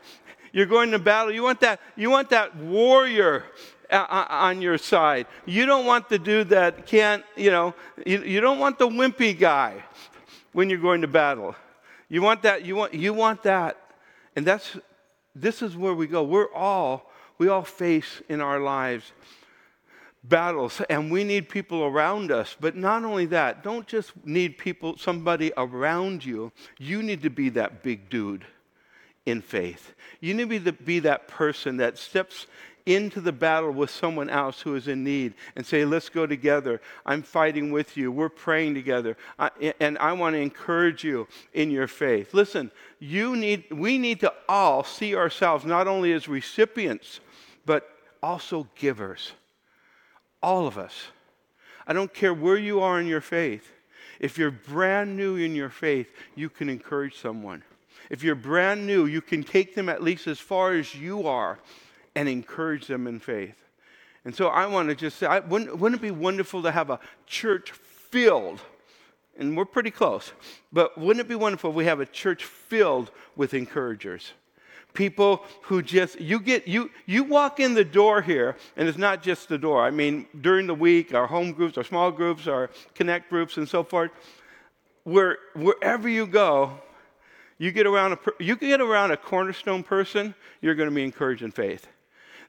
You're 0.53 0.67
going 0.67 0.91
to 0.93 0.99
battle. 0.99 1.33
You 1.33 1.43
want 1.43 1.61
that, 1.61 1.81
you 1.95 2.11
want 2.11 2.31
that 2.31 2.57
warrior 2.57 3.45
uh, 3.91 4.07
uh, 4.09 4.27
on 4.31 4.63
your 4.63 4.79
side. 4.79 5.27
You 5.47 5.67
don't 5.67 5.85
want 5.85 6.09
the 6.09 6.19
dude 6.19 6.49
that 6.49 6.87
can't, 6.87 7.25
you 7.37 7.51
know, 7.51 7.75
you, 8.07 8.23
you 8.23 8.41
don't 8.41 8.59
want 8.59 8.79
the 8.79 8.89
wimpy 8.89 9.39
guy 9.39 9.85
when 10.53 10.71
you're 10.71 10.81
going 10.81 11.03
to 11.03 11.09
battle. 11.09 11.55
You 12.09 12.23
want 12.23 12.43
that, 12.43 12.65
you 12.65 12.75
want, 12.75 12.95
you 12.95 13.13
want 13.13 13.43
that. 13.45 13.80
And 14.41 14.47
that's, 14.47 14.79
this 15.35 15.61
is 15.61 15.77
where 15.77 15.93
we 15.93 16.07
go. 16.07 16.23
We're 16.23 16.51
all, 16.55 17.11
we 17.37 17.49
all 17.49 17.63
face 17.63 18.23
in 18.31 18.41
our 18.41 18.59
lives 18.59 19.13
battles 20.25 20.81
and 20.89 21.13
we 21.13 21.25
need 21.25 21.51
people 21.51 21.85
around 21.85 22.33
us. 22.33 22.57
But 22.59 22.75
not 22.75 23.05
only 23.05 23.27
that 23.27 23.63
don't 23.63 23.87
just 23.87 24.13
need 24.25 24.57
people 24.57 24.97
somebody 24.97 25.53
around 25.59 26.25
you. 26.25 26.53
You 26.79 27.03
need 27.03 27.21
to 27.21 27.29
be 27.29 27.51
that 27.51 27.83
big 27.83 28.09
dude 28.09 28.47
in 29.27 29.43
faith. 29.43 29.93
You 30.21 30.33
need 30.33 30.45
to 30.45 30.49
be, 30.49 30.57
the, 30.57 30.73
be 30.73 31.01
that 31.01 31.29
person 31.29 31.77
that 31.77 31.99
steps 31.99 32.47
into 32.95 33.21
the 33.21 33.33
battle 33.33 33.71
with 33.71 33.91
someone 33.91 34.31
else 34.31 34.61
who 34.61 34.75
is 34.75 34.89
in 34.89 35.05
need 35.05 35.35
and 35.57 35.65
say 35.65 35.85
let's 35.85 36.09
go 36.09 36.27
together 36.27 36.81
i'm 37.07 37.23
fighting 37.23 37.71
with 37.71 37.97
you 37.97 38.11
we're 38.11 38.29
praying 38.29 38.75
together 38.75 39.17
I, 39.39 39.75
and 39.81 39.99
i 39.99 40.13
want 40.13 40.35
to 40.35 40.41
encourage 40.41 41.05
you 41.05 41.29
in 41.53 41.71
your 41.71 41.87
faith 41.87 42.35
listen 42.35 42.71
you 42.99 43.37
need 43.37 43.71
we 43.71 43.99
need 43.99 44.21
to 44.21 44.33
all 44.49 44.85
see 44.85 45.15
ourselves 45.15 45.65
not 45.65 45.87
only 45.87 46.13
as 46.13 46.29
recipients 46.29 47.21
but 47.65 47.89
also 48.23 48.67
givers 48.75 49.33
all 50.43 50.67
of 50.67 50.79
us. 50.79 51.09
I 51.87 51.93
don't 51.93 52.13
care 52.13 52.35
where 52.35 52.57
you 52.57 52.81
are 52.81 53.01
in 53.01 53.07
your 53.07 53.21
faith. 53.21 53.71
If 54.19 54.39
you're 54.39 54.51
brand 54.51 55.17
new 55.17 55.37
in 55.37 55.55
your 55.55 55.71
faith, 55.71 56.09
you 56.35 56.49
can 56.49 56.69
encourage 56.69 57.17
someone. 57.17 57.63
If 58.11 58.23
you're 58.23 58.35
brand 58.35 58.87
new, 58.87 59.07
you 59.07 59.21
can 59.21 59.43
take 59.43 59.75
them 59.75 59.89
at 59.89 60.03
least 60.03 60.27
as 60.27 60.39
far 60.39 60.73
as 60.73 60.95
you 60.95 61.27
are 61.27 61.59
and 62.15 62.29
encourage 62.29 62.87
them 62.87 63.07
in 63.07 63.21
faith. 63.21 63.57
And 64.25 64.35
so 64.35 64.49
I 64.49 64.67
want 64.67 64.89
to 64.89 64.95
just 64.95 65.19
say, 65.19 65.27
I, 65.27 65.39
wouldn't, 65.41 65.79
wouldn't 65.79 66.01
it 66.01 66.05
be 66.05 66.11
wonderful 66.11 66.63
to 66.63 66.71
have 66.71 66.91
a 66.91 67.01
church 67.27 67.73
filled? 67.73 68.61
And 69.39 69.57
we're 69.57 69.65
pretty 69.65 69.91
close. 69.91 70.33
But 70.73 70.99
wouldn't 70.99 71.25
it 71.25 71.29
be 71.29 71.35
wonderful 71.35 71.71
if 71.71 71.77
we 71.77 71.87
have 71.87 72.01
a 72.01 72.07
church 72.07 72.45
filled 72.45 73.11
with 73.37 73.55
encouragers? 73.55 74.33
people 74.93 75.45
who 75.63 75.83
just 75.83 76.21
you 76.21 76.41
get 76.41 76.67
you 76.67 76.91
you 77.07 77.23
walk 77.25 77.61
in 77.61 77.75
the 77.75 77.85
door 77.85 78.23
here 78.23 78.57
and 78.77 78.89
it's 78.89 78.99
not 78.99 79.23
just 79.23 79.49
the 79.49 79.59
door 79.59 79.83
i 79.85 79.91
mean 79.91 80.27
during 80.41 80.67
the 80.67 80.75
week 80.75 81.15
our 81.15 81.27
home 81.27 81.53
groups 81.53 81.79
our 81.79 81.85
small 81.85 82.11
groups 82.11 82.47
our 82.47 82.71
connect 82.95 83.31
groups 83.31 83.57
and 83.57 83.69
so 83.69 83.83
forth 83.83 84.11
where 85.05 85.39
wherever 85.55 86.09
you 86.09 86.27
go 86.27 86.73
you 87.59 87.71
get 87.71 87.87
around 87.87 88.13
a 88.13 88.19
you 88.43 88.57
get 88.57 88.81
around 88.81 89.11
a 89.11 89.17
cornerstone 89.17 89.83
person 89.83 90.35
you're 90.61 90.75
going 90.75 90.89
to 90.89 90.95
be 90.95 91.05
encouraged 91.05 91.43
in 91.43 91.51
faith 91.51 91.87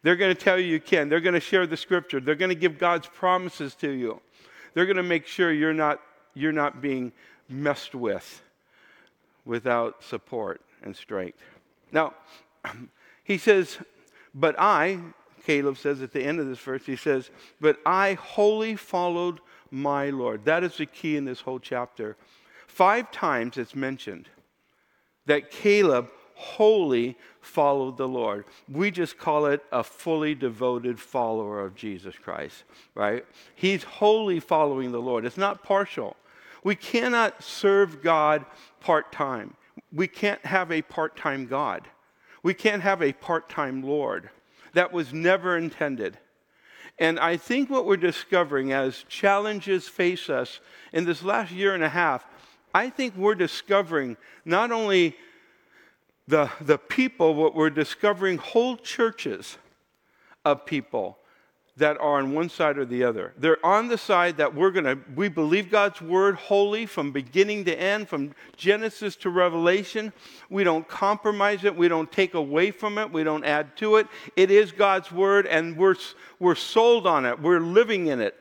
they're 0.03 0.15
going 0.15 0.34
to 0.34 0.41
tell 0.41 0.60
you 0.60 0.65
you 0.65 0.79
can 0.79 1.10
they're 1.10 1.20
going 1.20 1.34
to 1.34 1.39
share 1.39 1.67
the 1.67 1.77
scripture 1.77 2.20
they're 2.20 2.36
going 2.36 2.50
to 2.50 2.55
give 2.55 2.77
god's 2.77 3.08
promises 3.08 3.75
to 3.75 3.91
you 3.91 4.20
they're 4.74 4.86
going 4.86 4.98
to 4.98 5.03
make 5.03 5.25
sure 5.25 5.51
you're 5.51 5.74
not 5.74 6.00
you're 6.34 6.51
not 6.51 6.81
being 6.81 7.12
messed 7.50 7.93
with 7.93 8.41
without 9.46 10.03
support 10.03 10.62
and 10.84 10.96
strength 10.96 11.38
now, 11.91 12.13
he 13.24 13.38
says, 13.38 13.77
But 14.34 14.55
I, 14.58 15.00
Caleb 15.46 15.77
says 15.77 16.01
at 16.01 16.12
the 16.12 16.24
end 16.24 16.39
of 16.39 16.48
this 16.48 16.60
verse, 16.60 16.86
he 16.86 16.96
says, 16.96 17.29
But 17.60 17.79
I 17.86 18.13
wholly 18.13 18.75
followed 18.75 19.39
my 19.70 20.10
Lord. 20.10 20.46
That 20.46 20.63
is 20.63 20.77
the 20.77 20.86
key 20.86 21.17
in 21.17 21.25
this 21.25 21.41
whole 21.41 21.60
chapter. 21.60 22.17
Five 22.67 23.12
times 23.12 23.58
it's 23.58 23.75
mentioned 23.75 24.29
that 25.25 25.51
Caleb 25.51 26.10
wholly 26.41 27.17
followed 27.39 27.98
the 27.98 28.07
Lord. 28.07 28.45
We 28.69 28.91
just 28.91 29.17
call 29.17 29.45
it 29.45 29.63
a 29.71 29.83
fully 29.83 30.36
devoted 30.36 31.00
follower 31.00 31.62
of 31.62 31.75
Jesus 31.75 32.15
Christ, 32.15 32.63
right? 32.95 33.25
He's 33.55 33.83
wholly 33.83 34.39
following 34.39 34.91
the 34.91 35.01
Lord. 35.01 35.25
It's 35.25 35.38
not 35.38 35.63
partial. 35.63 36.15
We 36.63 36.75
cannot 36.75 37.43
serve 37.43 38.01
God 38.03 38.45
part 38.79 39.12
time 39.12 39.55
we 39.93 40.07
can't 40.07 40.43
have 40.45 40.71
a 40.71 40.81
part 40.81 41.17
time 41.17 41.48
God. 41.48 41.88
We 42.43 42.53
can't 42.53 42.81
have 42.81 43.01
a 43.01 43.13
part 43.13 43.50
time 43.50 43.83
Lord. 43.83 44.29
That 44.74 44.93
was 44.93 45.13
never 45.13 45.57
intended. 45.57 46.17
And 46.98 47.19
I 47.19 47.38
think 47.38 47.69
what 47.69 47.86
we're 47.86 47.98
discovering 47.98 48.71
as 48.71 49.03
challenges 49.10 49.88
face 49.88 50.29
us 50.29 50.60
in 50.93 51.05
this 51.05 51.24
last 51.24 51.51
year 51.51 51.74
and 51.74 51.83
a 51.83 51.89
half, 51.89 52.25
I 52.74 52.89
think 52.89 53.15
we're 53.15 53.36
discovering 53.36 54.17
not 54.45 54.71
only 54.71 55.15
the, 56.31 56.50
the 56.61 56.77
people, 56.77 57.33
but 57.33 57.53
we're 57.53 57.69
discovering 57.69 58.38
whole 58.38 58.77
churches 58.77 59.57
of 60.45 60.65
people 60.65 61.17
that 61.75 61.97
are 61.97 62.19
on 62.19 62.33
one 62.33 62.47
side 62.47 62.77
or 62.77 62.85
the 62.85 63.03
other. 63.03 63.33
They're 63.38 63.63
on 63.65 63.89
the 63.89 63.97
side 63.97 64.38
that 64.38 64.55
we're 64.55 64.71
going 64.71 64.85
to, 64.85 64.97
we 65.13 65.27
believe 65.27 65.69
God's 65.69 66.01
word 66.01 66.35
wholly 66.35 66.85
from 66.85 67.11
beginning 67.11 67.65
to 67.65 67.77
end, 67.77 68.07
from 68.07 68.33
Genesis 68.55 69.17
to 69.17 69.29
Revelation. 69.29 70.13
We 70.50 70.63
don't 70.63 70.88
compromise 70.88 71.65
it. 71.65 71.75
We 71.75 71.89
don't 71.89 72.09
take 72.09 72.33
away 72.33 72.71
from 72.71 72.97
it. 72.97 73.11
We 73.11 73.25
don't 73.25 73.43
add 73.43 73.75
to 73.77 73.97
it. 73.97 74.07
It 74.38 74.51
is 74.51 74.71
God's 74.71 75.11
word 75.11 75.47
and 75.47 75.75
we're, 75.75 75.95
we're 76.39 76.55
sold 76.55 77.07
on 77.07 77.25
it. 77.25 77.41
We're 77.41 77.59
living 77.59 78.07
in 78.07 78.21
it. 78.21 78.40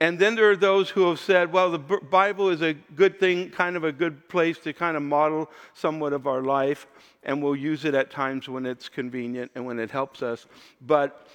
And 0.00 0.18
then 0.18 0.34
there 0.34 0.50
are 0.50 0.56
those 0.56 0.88
who 0.88 1.08
have 1.10 1.20
said, 1.20 1.52
well, 1.52 1.70
the 1.70 1.78
Bible 1.78 2.48
is 2.48 2.62
a 2.62 2.72
good 2.72 3.20
thing, 3.20 3.50
kind 3.50 3.76
of 3.76 3.84
a 3.84 3.92
good 3.92 4.28
place 4.30 4.58
to 4.60 4.72
kind 4.72 4.96
of 4.96 5.02
model 5.02 5.50
somewhat 5.74 6.14
of 6.14 6.26
our 6.26 6.40
life, 6.40 6.86
and 7.22 7.42
we'll 7.42 7.54
use 7.54 7.84
it 7.84 7.94
at 7.94 8.10
times 8.10 8.48
when 8.48 8.64
it's 8.64 8.88
convenient 8.88 9.50
and 9.54 9.66
when 9.66 9.78
it 9.78 9.90
helps 9.90 10.22
us. 10.22 10.46
But 10.80 11.26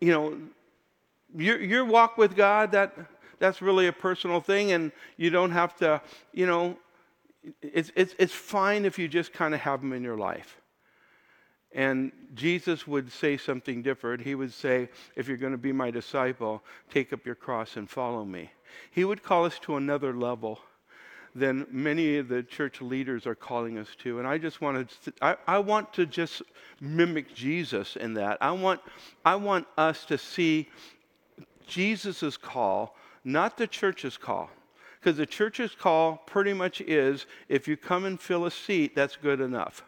you 0.00 0.12
know, 0.12 0.38
your, 1.34 1.60
your 1.60 1.84
walk 1.84 2.18
with 2.18 2.36
God, 2.36 2.72
that, 2.72 2.94
that's 3.38 3.62
really 3.62 3.86
a 3.86 3.92
personal 3.92 4.40
thing, 4.40 4.72
and 4.72 4.92
you 5.16 5.30
don't 5.30 5.50
have 5.50 5.74
to, 5.76 6.00
you 6.32 6.46
know, 6.46 6.76
it's, 7.62 7.90
it's, 7.94 8.14
it's 8.18 8.32
fine 8.32 8.84
if 8.84 8.98
you 8.98 9.08
just 9.08 9.32
kind 9.32 9.54
of 9.54 9.60
have 9.60 9.80
them 9.80 9.92
in 9.92 10.02
your 10.02 10.16
life. 10.18 10.60
And 11.72 12.12
Jesus 12.34 12.86
would 12.86 13.12
say 13.12 13.36
something 13.36 13.82
different. 13.82 14.22
He 14.22 14.34
would 14.34 14.52
say, 14.52 14.88
If 15.14 15.28
you're 15.28 15.36
going 15.36 15.52
to 15.52 15.58
be 15.58 15.72
my 15.72 15.90
disciple, 15.90 16.62
take 16.90 17.12
up 17.12 17.26
your 17.26 17.34
cross 17.34 17.76
and 17.76 17.88
follow 17.88 18.24
me. 18.24 18.50
He 18.90 19.04
would 19.04 19.22
call 19.22 19.44
us 19.44 19.58
to 19.60 19.76
another 19.76 20.14
level 20.14 20.60
than 21.34 21.66
many 21.70 22.16
of 22.16 22.28
the 22.28 22.42
church 22.42 22.80
leaders 22.80 23.26
are 23.26 23.34
calling 23.34 23.76
us 23.78 23.88
to. 23.98 24.18
And 24.18 24.26
I 24.26 24.38
just 24.38 24.62
want 24.62 24.90
to, 25.04 25.12
I, 25.20 25.36
I 25.46 25.58
want 25.58 25.92
to 25.94 26.06
just 26.06 26.42
mimic 26.80 27.34
Jesus 27.34 27.96
in 27.96 28.14
that. 28.14 28.38
I 28.40 28.52
want, 28.52 28.80
I 29.24 29.36
want 29.36 29.66
us 29.76 30.06
to 30.06 30.16
see 30.16 30.68
Jesus' 31.66 32.38
call, 32.38 32.96
not 33.22 33.58
the 33.58 33.66
church's 33.66 34.16
call. 34.16 34.48
Because 34.98 35.18
the 35.18 35.26
church's 35.26 35.74
call 35.74 36.22
pretty 36.26 36.54
much 36.54 36.80
is 36.80 37.26
if 37.48 37.68
you 37.68 37.76
come 37.76 38.06
and 38.06 38.18
fill 38.18 38.46
a 38.46 38.50
seat, 38.50 38.94
that's 38.94 39.16
good 39.16 39.40
enough. 39.40 39.84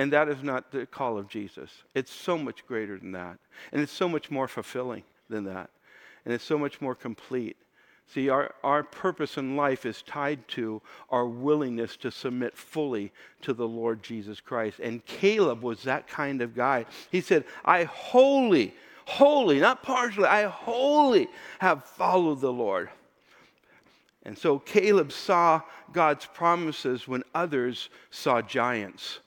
And 0.00 0.10
that 0.14 0.30
is 0.30 0.42
not 0.42 0.72
the 0.72 0.86
call 0.86 1.18
of 1.18 1.28
Jesus. 1.28 1.70
It's 1.94 2.10
so 2.10 2.38
much 2.38 2.66
greater 2.66 2.96
than 2.96 3.12
that. 3.12 3.36
And 3.70 3.82
it's 3.82 3.92
so 3.92 4.08
much 4.08 4.30
more 4.30 4.48
fulfilling 4.48 5.02
than 5.28 5.44
that. 5.44 5.68
And 6.24 6.32
it's 6.32 6.42
so 6.42 6.58
much 6.58 6.80
more 6.80 6.94
complete. 6.94 7.58
See, 8.06 8.30
our, 8.30 8.54
our 8.64 8.82
purpose 8.82 9.36
in 9.36 9.56
life 9.56 9.84
is 9.84 10.00
tied 10.00 10.48
to 10.48 10.80
our 11.10 11.26
willingness 11.26 11.98
to 11.98 12.10
submit 12.10 12.56
fully 12.56 13.12
to 13.42 13.52
the 13.52 13.68
Lord 13.68 14.02
Jesus 14.02 14.40
Christ. 14.40 14.80
And 14.80 15.04
Caleb 15.04 15.62
was 15.62 15.82
that 15.82 16.08
kind 16.08 16.40
of 16.40 16.56
guy. 16.56 16.86
He 17.12 17.20
said, 17.20 17.44
I 17.62 17.84
wholly, 17.84 18.72
wholly, 19.04 19.60
not 19.60 19.82
partially, 19.82 20.28
I 20.28 20.44
wholly 20.44 21.28
have 21.58 21.84
followed 21.84 22.40
the 22.40 22.50
Lord. 22.50 22.88
And 24.22 24.38
so 24.38 24.60
Caleb 24.60 25.12
saw 25.12 25.60
God's 25.92 26.24
promises 26.24 27.06
when 27.06 27.22
others 27.34 27.90
saw 28.10 28.40
giants. 28.40 29.18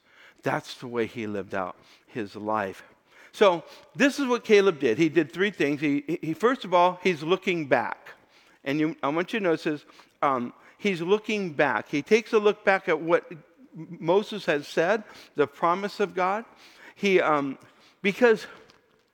That's 0.44 0.76
the 0.76 0.88
way 0.88 1.08
he 1.08 1.26
lived 1.26 1.56
out 1.56 1.76
his 2.08 2.36
life. 2.36 2.84
So, 3.32 3.64
this 3.96 4.20
is 4.20 4.28
what 4.28 4.44
Caleb 4.44 4.80
did. 4.80 5.00
He 5.00 5.10
did 5.10 5.32
three 5.32 5.50
things. 5.50 5.82
He, 5.82 6.20
he 6.22 6.34
first 6.34 6.66
of 6.66 6.74
all, 6.74 7.00
he's 7.02 7.24
looking 7.24 7.66
back. 7.66 8.10
And 8.64 8.80
you, 8.80 8.96
I 9.02 9.10
want 9.10 9.34
you 9.34 9.40
to 9.40 9.44
notice 9.44 9.86
um, 10.22 10.54
he's 10.78 11.02
looking 11.02 11.54
back. 11.54 11.90
He 11.90 12.02
takes 12.02 12.34
a 12.34 12.38
look 12.38 12.64
back 12.64 12.88
at 12.88 13.00
what 13.00 13.26
Moses 13.76 14.46
has 14.46 14.68
said, 14.68 15.04
the 15.36 15.48
promise 15.48 16.00
of 16.00 16.14
God. 16.14 16.46
He, 16.96 17.20
um, 17.20 17.58
because 18.04 18.46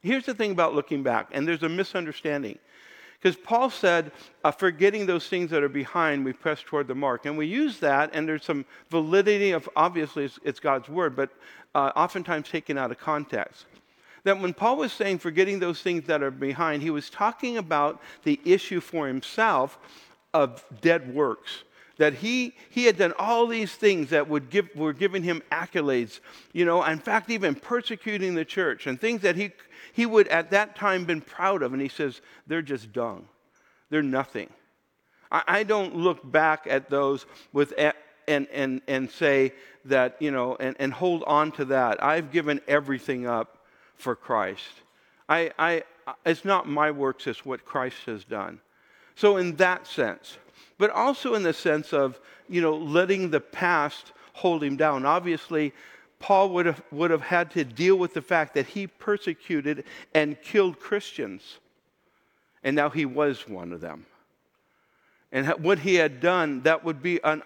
here's 0.01 0.25
the 0.25 0.33
thing 0.33 0.51
about 0.51 0.75
looking 0.75 1.01
back, 1.01 1.29
and 1.31 1.47
there's 1.47 1.63
a 1.63 1.69
misunderstanding. 1.69 2.59
Because 3.21 3.35
Paul 3.35 3.69
said, 3.69 4.11
uh, 4.43 4.51
forgetting 4.51 5.05
those 5.05 5.27
things 5.27 5.51
that 5.51 5.61
are 5.61 5.69
behind, 5.69 6.23
we 6.23 6.31
press 6.31 6.63
toward 6.63 6.87
the 6.87 6.95
mark. 6.95 7.25
And 7.25 7.37
we 7.37 7.47
use 7.47 7.79
that, 7.79 8.11
and 8.13 8.27
there's 8.27 8.45
some 8.45 8.65
validity 8.89 9.51
of, 9.51 9.67
obviously, 9.75 10.25
it's, 10.25 10.39
it's 10.43 10.59
God's 10.59 10.87
word, 10.87 11.15
but 11.15 11.29
uh, 11.75 11.91
oftentimes 11.95 12.47
taken 12.47 12.77
out 12.77 12.91
of 12.91 12.97
context 12.97 13.65
that 14.23 14.39
when 14.39 14.53
Paul 14.53 14.77
was 14.77 14.91
saying 14.91 15.19
forgetting 15.19 15.59
those 15.59 15.81
things 15.81 16.05
that 16.05 16.21
are 16.21 16.31
behind, 16.31 16.81
he 16.81 16.89
was 16.89 17.09
talking 17.09 17.57
about 17.57 18.01
the 18.23 18.39
issue 18.45 18.79
for 18.79 19.07
himself 19.07 19.77
of 20.33 20.63
dead 20.81 21.13
works. 21.13 21.63
That 21.99 22.15
he, 22.15 22.55
he 22.71 22.85
had 22.85 22.97
done 22.97 23.13
all 23.19 23.45
these 23.45 23.73
things 23.75 24.09
that 24.09 24.27
would 24.27 24.49
give, 24.49 24.69
were 24.75 24.93
giving 24.93 25.21
him 25.21 25.43
accolades, 25.51 26.21
you 26.53 26.65
know, 26.65 26.83
in 26.83 26.97
fact, 26.97 27.29
even 27.29 27.53
persecuting 27.53 28.33
the 28.33 28.45
church 28.45 28.87
and 28.87 28.99
things 28.99 29.21
that 29.21 29.35
he, 29.35 29.51
he 29.93 30.07
would 30.07 30.27
at 30.29 30.49
that 30.49 30.75
time 30.75 31.05
been 31.05 31.21
proud 31.21 31.61
of. 31.61 31.73
And 31.73 31.81
he 31.81 31.89
says, 31.89 32.21
they're 32.47 32.63
just 32.63 32.91
dung. 32.91 33.27
They're 33.91 34.01
nothing. 34.01 34.49
I, 35.31 35.43
I 35.47 35.63
don't 35.63 35.95
look 35.95 36.19
back 36.29 36.65
at 36.67 36.89
those 36.89 37.27
with 37.53 37.73
and, 38.29 38.47
and, 38.53 38.81
and 38.87 39.09
say 39.09 39.53
that, 39.85 40.15
you 40.19 40.31
know, 40.31 40.55
and, 40.59 40.75
and 40.79 40.93
hold 40.93 41.23
on 41.27 41.51
to 41.53 41.65
that. 41.65 42.01
I've 42.03 42.31
given 42.31 42.61
everything 42.67 43.27
up 43.27 43.65
for 43.95 44.15
Christ. 44.15 44.83
I, 45.27 45.51
I, 45.59 45.83
it's 46.25 46.45
not 46.45 46.67
my 46.67 46.91
works, 46.91 47.27
it's 47.27 47.45
what 47.45 47.65
Christ 47.65 47.97
has 48.05 48.23
done. 48.23 48.61
So, 49.15 49.37
in 49.37 49.57
that 49.57 49.85
sense, 49.85 50.37
but 50.79 50.89
also 50.89 51.35
in 51.35 51.43
the 51.43 51.53
sense 51.53 51.93
of, 51.93 52.19
you 52.47 52.61
know, 52.61 52.75
letting 52.75 53.29
the 53.29 53.41
past 53.41 54.13
hold 54.33 54.63
him 54.63 54.77
down. 54.77 55.05
Obviously, 55.05 55.73
Paul 56.17 56.49
would 56.49 56.65
have, 56.65 56.81
would 56.91 57.11
have 57.11 57.21
had 57.21 57.51
to 57.51 57.63
deal 57.63 57.97
with 57.97 58.15
the 58.15 58.21
fact 58.21 58.55
that 58.55 58.65
he 58.65 58.87
persecuted 58.87 59.83
and 60.15 60.41
killed 60.41 60.79
Christians. 60.79 61.59
And 62.63 62.75
now 62.75 62.89
he 62.89 63.05
was 63.05 63.47
one 63.47 63.71
of 63.71 63.81
them. 63.81 64.05
And 65.31 65.47
what 65.61 65.79
he 65.79 65.95
had 65.95 66.21
done, 66.21 66.61
that 66.61 66.83
would 66.83 67.03
be 67.03 67.19
an. 67.23 67.43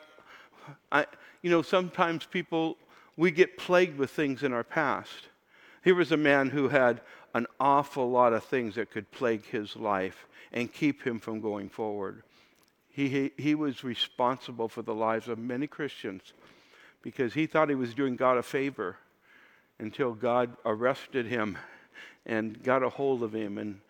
I, 0.92 1.06
you 1.42 1.50
know, 1.50 1.62
sometimes 1.62 2.26
people, 2.26 2.78
we 3.18 3.32
get 3.32 3.58
plagued 3.58 3.98
with 3.98 4.12
things 4.12 4.44
in 4.44 4.54
our 4.54 4.64
past. 4.64 5.28
Here 5.84 5.96
was 5.96 6.12
a 6.12 6.18
man 6.18 6.50
who 6.50 6.70
had 6.70 7.02
an 7.34 7.48
awful 7.60 8.10
lot 8.10 8.32
of 8.32 8.44
things 8.46 8.76
that 8.76 8.92
could 8.92 9.12
plague 9.12 9.46
his 9.46 9.76
life 9.76 10.28
and 10.54 10.72
keep 10.72 11.04
him 11.04 11.20
from 11.20 11.42
going 11.42 11.68
forward. 11.68 12.24
He, 12.94 13.32
he, 13.38 13.56
was 13.56 13.84
responsible 13.84 14.70
for 14.70 14.84
the 14.84 14.94
lives 14.94 15.28
of 15.28 15.40
many 15.40 15.66
Christians 15.68 16.22
because 17.02 17.34
he 17.34 17.48
thought 17.48 17.70
he 17.70 17.76
was 17.76 17.94
doing 17.94 18.16
God 18.16 18.38
a 18.38 18.44
favor 18.44 18.98
until 19.80 20.14
God 20.14 20.56
arrested 20.64 21.26
him 21.26 21.58
and 22.26 22.62
got 22.64 22.84
a 22.84 22.90
hold 22.90 23.24
of 23.24 23.34
him 23.34 23.58
and 23.58 23.82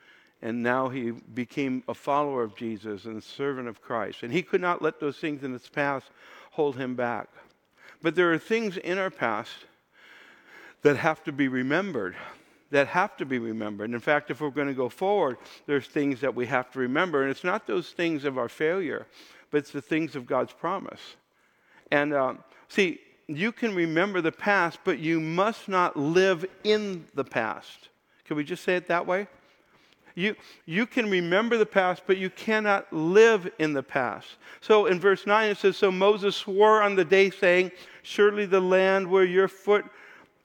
and 0.43 0.61
now 0.61 0.89
he 0.89 1.11
became 1.11 1.83
a 1.87 1.93
follower 1.93 2.43
of 2.43 2.53
Jesus 2.53 3.05
and 3.05 3.17
a 3.17 3.21
servant 3.21 3.69
of 3.69 3.81
Christ. 3.81 4.23
And 4.23 4.33
he 4.33 4.41
could 4.41 4.59
not 4.59 4.81
let 4.81 4.99
those 4.99 5.15
things 5.15 5.41
in 5.41 5.53
his 5.53 5.69
past 5.69 6.11
hold 6.51 6.75
him 6.75 6.95
back. 6.95 7.29
But 8.01 8.15
there 8.15 8.33
are 8.33 8.37
things 8.37 8.75
in 8.75 8.97
our 8.97 9.09
past 9.09 9.53
that 10.81 10.97
have 10.97 11.23
to 11.23 11.31
be 11.31 11.47
remembered, 11.47 12.17
that 12.73 12.87
have 12.87 13.15
to 13.15 13.23
be 13.23 13.37
remembered. 13.37 13.91
In 13.91 13.99
fact, 13.99 14.31
if 14.31 14.41
we're 14.41 14.49
going 14.49 14.67
to 14.67 14.73
go 14.73 14.89
forward, 14.89 15.37
there's 15.67 15.85
things 15.85 16.19
that 16.21 16.33
we 16.33 16.47
have 16.47 16.71
to 16.71 16.79
remember. 16.79 17.21
And 17.21 17.29
it's 17.29 17.43
not 17.43 17.67
those 17.67 17.91
things 17.91 18.25
of 18.25 18.39
our 18.39 18.49
failure, 18.49 19.05
but 19.51 19.59
it's 19.59 19.69
the 19.69 19.81
things 19.81 20.15
of 20.15 20.25
God's 20.25 20.53
promise. 20.53 20.99
And 21.91 22.13
uh, 22.13 22.33
see, 22.69 22.99
you 23.27 23.51
can 23.51 23.75
remember 23.75 24.21
the 24.21 24.31
past, 24.31 24.79
but 24.83 24.97
you 24.97 25.19
must 25.19 25.69
not 25.69 25.95
live 25.95 26.45
in 26.63 27.05
the 27.13 27.23
past. 27.23 27.89
Can 28.25 28.37
we 28.37 28.43
just 28.43 28.63
say 28.63 28.75
it 28.75 28.87
that 28.87 29.05
way? 29.05 29.27
You, 30.15 30.35
you 30.65 30.87
can 30.87 31.11
remember 31.11 31.57
the 31.57 31.67
past, 31.67 32.01
but 32.07 32.17
you 32.17 32.31
cannot 32.31 32.91
live 32.91 33.51
in 33.59 33.73
the 33.73 33.83
past. 33.83 34.29
So 34.61 34.87
in 34.87 34.99
verse 34.99 35.27
9 35.27 35.51
it 35.51 35.57
says, 35.59 35.77
So 35.77 35.91
Moses 35.91 36.35
swore 36.35 36.81
on 36.81 36.95
the 36.95 37.05
day, 37.05 37.29
saying, 37.29 37.71
Surely 38.01 38.47
the 38.47 38.59
land 38.59 39.07
where 39.07 39.25
your 39.25 39.47
foot 39.47 39.85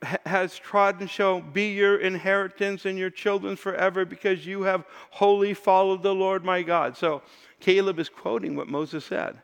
has 0.02 0.56
trodden 0.56 1.08
shall 1.08 1.40
be 1.40 1.72
your 1.72 1.96
inheritance 1.96 2.84
and 2.84 2.96
your 2.98 3.10
children 3.10 3.56
forever, 3.56 4.04
because 4.04 4.46
you 4.46 4.62
have 4.62 4.84
wholly 5.10 5.54
followed 5.54 6.02
the 6.02 6.14
Lord 6.14 6.44
my 6.44 6.62
God. 6.62 6.96
So 6.96 7.22
Caleb 7.60 7.98
is 7.98 8.08
quoting 8.08 8.54
what 8.54 8.68
Moses 8.68 9.04
said. 9.04 9.38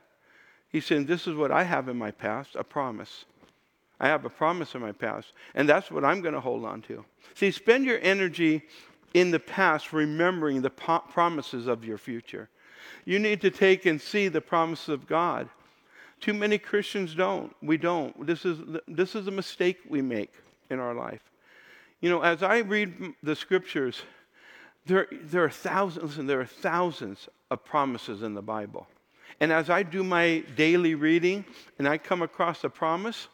He's 0.69 0.87
saying, 0.87 1.07
This 1.07 1.27
is 1.27 1.35
what 1.35 1.51
I 1.51 1.65
have 1.65 1.89
in 1.89 1.97
my 1.97 2.11
past 2.11 2.55
a 2.55 2.65
promise. 2.65 3.25
I 3.99 4.09
have 4.09 4.25
a 4.25 4.31
promise 4.31 4.75
in 4.75 4.81
my 4.81 4.93
past, 4.93 5.33
and 5.55 5.69
that's 5.69 5.91
what 5.91 6.05
I'm 6.05 6.21
going 6.21 6.35
to 6.35 6.41
hold 6.41 6.65
on 6.65 6.83
to. 6.83 7.05
See, 7.35 7.51
spend 7.51 7.85
your 7.85 8.01
energy 8.03 8.63
in 9.15 9.31
the 9.31 9.41
past 9.41 9.93
remembering 9.93 10.63
the 10.63 10.71
promises 10.71 11.67
of 11.67 11.85
your 11.85 11.99
future. 11.99 12.49
You 13.05 13.19
need 13.19 13.41
to 13.43 13.51
take 13.51 13.87
and 13.87 14.01
see 14.01 14.29
the 14.29 14.41
promises 14.41 14.89
of 14.89 15.07
God. 15.07 15.49
Too 16.21 16.35
many 16.35 16.59
Christians 16.59 17.15
don't. 17.15 17.55
We 17.63 17.77
don't. 17.77 18.27
This 18.27 18.45
is, 18.45 18.59
this 18.89 19.15
is 19.15 19.27
a 19.27 19.31
mistake 19.31 19.79
we 19.89 20.03
make 20.03 20.33
in 20.75 20.81
our 20.81 20.95
life. 20.95 21.23
You 22.03 22.11
know, 22.11 22.21
as 22.21 22.43
I 22.43 22.59
read 22.59 23.15
the 23.23 23.35
scriptures, 23.35 24.03
there, 24.85 25.07
there 25.11 25.45
are 25.45 25.51
thousands 25.51 26.19
and 26.19 26.29
there 26.29 26.41
are 26.41 26.45
thousands 26.47 27.29
of 27.51 27.65
promises 27.65 28.23
in 28.23 28.35
the 28.35 28.43
Bible. 28.43 28.87
And 29.41 29.51
as 29.51 29.71
I 29.71 29.83
do 29.83 30.05
my 30.05 30.45
daily 30.57 30.95
reading 30.95 31.45
and 31.79 31.89
I 31.89 31.97
come 31.97 32.21
across 32.21 32.63
a 32.65 32.69
promise, 32.69 33.29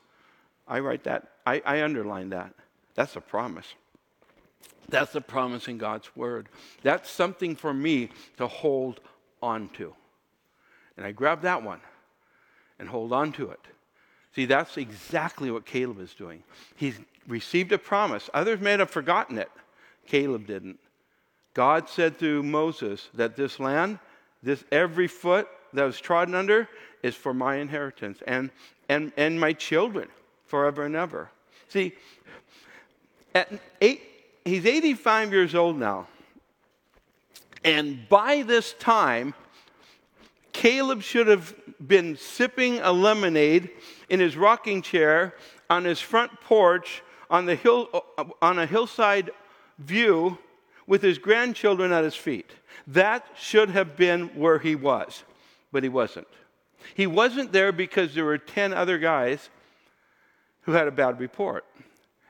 I 0.69 0.79
write 0.79 1.05
that, 1.05 1.33
I, 1.45 1.61
I 1.67 1.83
underline 1.83 2.31
that. 2.31 2.55
That's 2.95 3.17
a 3.17 3.21
promise. 3.21 3.75
That's 4.89 5.15
a 5.15 5.21
promise 5.21 5.69
in 5.69 5.79
God's 5.79 6.15
word. 6.15 6.49
That's 6.83 7.11
something 7.11 7.57
for 7.57 7.75
me 7.75 8.11
to 8.37 8.47
hold 8.47 9.01
on 9.43 9.69
to. 9.71 9.95
And 10.97 11.07
I 11.07 11.13
grab 11.13 11.43
that 11.43 11.63
one 11.63 11.81
and 12.79 12.89
hold 12.89 13.13
on 13.13 13.33
to 13.33 13.51
it. 13.51 13.61
See, 14.35 14.45
that's 14.45 14.77
exactly 14.77 15.51
what 15.51 15.67
Caleb 15.67 16.01
is 16.01 16.15
doing. 16.15 16.43
He's 16.77 16.99
received 17.27 17.73
a 17.73 17.79
promise. 17.79 18.29
Others 18.35 18.61
may 18.61 18.73
have 18.73 18.91
forgotten 18.91 19.39
it. 19.39 19.51
Caleb 20.07 20.47
didn't. 20.47 20.79
God 21.55 21.89
said 21.89 22.19
through 22.19 22.43
Moses 22.43 23.09
that 23.15 23.37
this 23.37 23.59
land, 23.59 23.99
this 24.43 24.65
every 24.71 25.09
foot 25.09 25.49
that 25.73 25.85
was 25.85 26.01
trodden 26.01 26.35
under, 26.35 26.69
is 27.03 27.15
for 27.15 27.35
my 27.35 27.57
inheritance 27.57 28.19
and, 28.27 28.51
and, 28.89 29.13
and 29.17 29.41
my 29.41 29.53
children 29.53 30.09
forever 30.47 30.85
and 30.85 30.97
ever. 30.97 31.31
See, 31.69 31.93
at 33.35 33.53
eight, 33.81 34.03
he's 34.45 34.67
85 34.67 35.33
years 35.33 35.55
old 35.55 35.79
now. 35.79 36.09
And 37.65 38.09
by 38.09 38.43
this 38.43 38.73
time, 38.75 39.35
Caleb 40.53 41.03
should 41.03 41.29
have 41.29 41.55
been 41.87 42.17
sipping 42.17 42.81
a 42.81 42.93
lemonade 42.93 43.71
in 44.09 44.21
his 44.21 44.37
rocking 44.37 44.83
chair 44.83 45.35
on 45.69 45.85
his 45.85 46.01
front 46.01 46.33
porch 46.41 47.03
on, 47.31 47.47
the 47.47 47.55
hill, 47.55 47.89
uh, 48.19 48.25
on 48.43 48.59
a 48.59 48.67
hillside 48.67 49.31
view 49.79 50.39
with 50.87 51.03
his 51.03 51.19
grandchildren 51.19 51.93
at 51.93 52.05
his 52.05 52.17
feet. 52.17 52.51
That 52.89 53.25
should 53.39 53.71
have 53.71 53.97
been 53.97 54.29
where 54.35 54.59
he 54.59 54.75
was, 54.75 55.23
but 55.73 55.83
he 55.83 55.89
wasn't. 55.89 56.27
He 56.95 57.07
wasn't 57.07 57.53
there 57.53 57.73
because 57.73 58.15
there 58.15 58.25
were 58.25 58.39
10 58.39 58.73
other 58.73 58.99
guys 58.99 59.51
who 60.63 60.73
had 60.73 60.89
a 60.89 60.93
bad 60.93 61.21
report. 61.21 61.65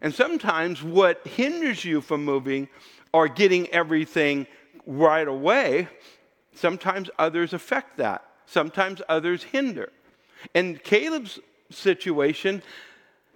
And 0.00 0.14
sometimes 0.14 0.82
what 0.82 1.26
hinders 1.26 1.84
you 1.84 2.00
from 2.00 2.24
moving 2.24 2.68
or 3.12 3.28
getting 3.28 3.68
everything 3.68 4.46
right 4.86 5.26
away, 5.26 5.88
sometimes 6.54 7.10
others 7.18 7.52
affect 7.52 7.98
that. 7.98 8.24
Sometimes 8.46 9.02
others 9.08 9.42
hinder. 9.42 9.92
And 10.54 10.82
Caleb's 10.82 11.38
situation, 11.70 12.62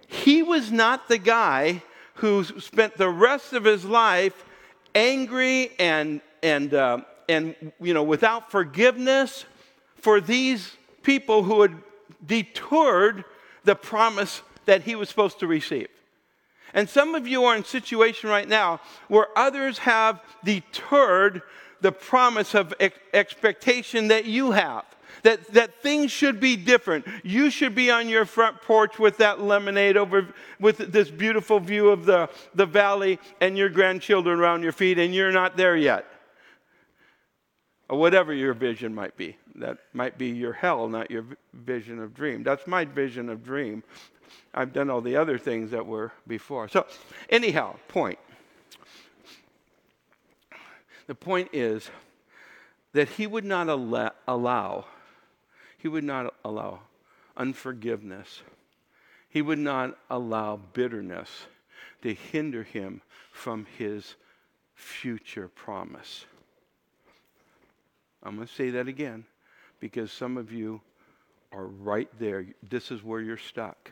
he 0.07 0.43
was 0.43 0.71
not 0.71 1.07
the 1.07 1.17
guy 1.17 1.81
who 2.15 2.43
spent 2.43 2.97
the 2.97 3.09
rest 3.09 3.53
of 3.53 3.63
his 3.65 3.85
life 3.85 4.45
angry 4.93 5.71
and, 5.77 6.21
and, 6.41 6.73
uh, 6.73 6.99
and 7.27 7.55
you 7.81 7.93
know, 7.93 8.03
without 8.03 8.51
forgiveness 8.51 9.45
for 9.97 10.21
these 10.21 10.75
people 11.03 11.43
who 11.43 11.61
had 11.61 11.75
detoured 12.25 13.25
the 13.63 13.75
promise 13.75 14.41
that 14.65 14.83
he 14.83 14.95
was 14.95 15.09
supposed 15.09 15.39
to 15.39 15.47
receive. 15.47 15.89
And 16.73 16.89
some 16.89 17.15
of 17.15 17.27
you 17.27 17.45
are 17.45 17.55
in 17.55 17.61
a 17.61 17.65
situation 17.65 18.29
right 18.29 18.47
now 18.47 18.81
where 19.07 19.27
others 19.35 19.77
have 19.79 20.21
deterred 20.43 21.41
the 21.81 21.91
promise 21.91 22.53
of 22.53 22.73
ex- 22.79 22.97
expectation 23.13 24.07
that 24.09 24.25
you 24.25 24.51
have. 24.51 24.85
That, 25.25 25.53
that 25.53 25.81
things 25.81 26.11
should 26.11 26.39
be 26.39 26.55
different. 26.55 27.07
You 27.23 27.49
should 27.49 27.73
be 27.73 27.89
on 27.89 28.07
your 28.07 28.25
front 28.25 28.61
porch 28.61 28.99
with 28.99 29.17
that 29.17 29.41
lemonade 29.41 29.97
over 29.97 30.27
with 30.59 30.77
this 30.77 31.09
beautiful 31.09 31.59
view 31.59 31.89
of 31.89 32.05
the, 32.05 32.29
the 32.53 32.67
valley 32.67 33.19
and 33.41 33.57
your 33.57 33.69
grandchildren 33.69 34.39
around 34.39 34.61
your 34.61 34.71
feet, 34.71 34.99
and 34.99 35.15
you're 35.15 35.31
not 35.31 35.57
there 35.57 35.75
yet. 35.75 36.05
Or 37.89 37.97
whatever 37.97 38.35
your 38.35 38.53
vision 38.53 38.93
might 38.93 39.17
be. 39.17 39.35
That 39.55 39.79
might 39.93 40.19
be 40.19 40.27
your 40.27 40.53
hell, 40.53 40.87
not 40.87 41.09
your 41.09 41.25
vision 41.53 41.99
of 41.99 42.13
dream. 42.13 42.43
That's 42.43 42.67
my 42.67 42.85
vision 42.85 43.27
of 43.29 43.43
dream. 43.43 43.81
I've 44.53 44.73
done 44.73 44.91
all 44.91 45.01
the 45.01 45.15
other 45.15 45.39
things 45.39 45.71
that 45.71 45.87
were 45.87 46.11
before. 46.27 46.69
So, 46.69 46.85
anyhow, 47.31 47.77
point. 47.87 48.19
The 51.07 51.15
point 51.15 51.49
is 51.51 51.89
that 52.93 53.09
he 53.09 53.25
would 53.25 53.43
not 53.43 53.69
allow, 54.27 54.85
he 55.77 55.87
would 55.87 56.03
not 56.03 56.33
allow 56.43 56.81
unforgiveness. 57.37 58.41
He 59.29 59.41
would 59.41 59.59
not 59.59 59.97
allow 60.09 60.57
bitterness 60.73 61.29
to 62.01 62.13
hinder 62.13 62.63
him 62.63 63.01
from 63.31 63.65
his 63.77 64.15
future 64.73 65.47
promise. 65.47 66.25
I'm 68.23 68.35
going 68.35 68.47
to 68.47 68.53
say 68.53 68.71
that 68.71 68.87
again 68.87 69.25
because 69.79 70.11
some 70.11 70.37
of 70.37 70.51
you 70.51 70.81
are 71.51 71.67
right 71.67 72.09
there. 72.19 72.45
This 72.67 72.91
is 72.91 73.03
where 73.03 73.21
you're 73.21 73.37
stuck 73.37 73.91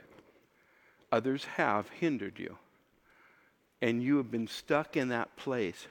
others 1.14 1.46
have 1.46 1.88
hindered 1.90 2.40
you. 2.40 2.58
And 3.84 4.02
you 4.02 4.18
have 4.18 4.32
been 4.32 4.48
stuck 4.48 4.98
in 4.98 5.10
that 5.10 5.36
place 5.36 5.86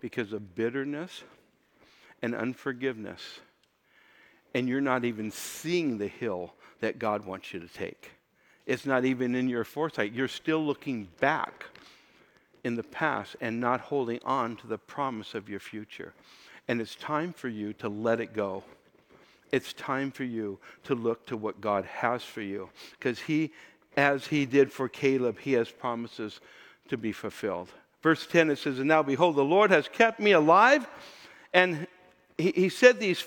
because 0.00 0.32
of 0.32 0.54
bitterness 0.54 1.24
and 2.22 2.32
unforgiveness. 2.32 3.40
And 4.54 4.68
you're 4.68 4.80
not 4.80 5.04
even 5.04 5.30
seeing 5.30 5.98
the 5.98 6.08
hill 6.08 6.52
that 6.80 6.98
God 6.98 7.24
wants 7.24 7.52
you 7.52 7.60
to 7.60 7.68
take. 7.68 8.10
It's 8.66 8.86
not 8.86 9.04
even 9.04 9.34
in 9.34 9.48
your 9.48 9.64
foresight. 9.64 10.12
You're 10.12 10.28
still 10.28 10.64
looking 10.64 11.08
back 11.20 11.64
in 12.64 12.76
the 12.76 12.82
past 12.82 13.36
and 13.40 13.60
not 13.60 13.80
holding 13.80 14.20
on 14.24 14.56
to 14.56 14.66
the 14.66 14.78
promise 14.78 15.34
of 15.34 15.48
your 15.48 15.60
future. 15.60 16.12
And 16.68 16.80
it's 16.80 16.94
time 16.94 17.32
for 17.32 17.48
you 17.48 17.72
to 17.74 17.88
let 17.88 18.20
it 18.20 18.34
go. 18.34 18.62
It's 19.50 19.72
time 19.72 20.10
for 20.10 20.24
you 20.24 20.58
to 20.84 20.94
look 20.94 21.26
to 21.26 21.36
what 21.36 21.60
God 21.60 21.84
has 21.84 22.22
for 22.22 22.40
you. 22.40 22.70
Because 22.98 23.18
He, 23.20 23.52
as 23.96 24.26
He 24.26 24.46
did 24.46 24.72
for 24.72 24.88
Caleb, 24.88 25.38
He 25.38 25.52
has 25.54 25.70
promises 25.70 26.40
to 26.88 26.96
be 26.96 27.12
fulfilled. 27.12 27.68
Verse 28.02 28.26
10 28.26 28.50
it 28.50 28.58
says, 28.58 28.78
And 28.78 28.88
now 28.88 29.02
behold, 29.02 29.36
the 29.36 29.44
Lord 29.44 29.70
has 29.70 29.88
kept 29.88 30.20
me 30.20 30.32
alive. 30.32 30.86
And 31.52 31.86
He, 32.38 32.52
he 32.52 32.68
said 32.68 33.00
these 33.00 33.20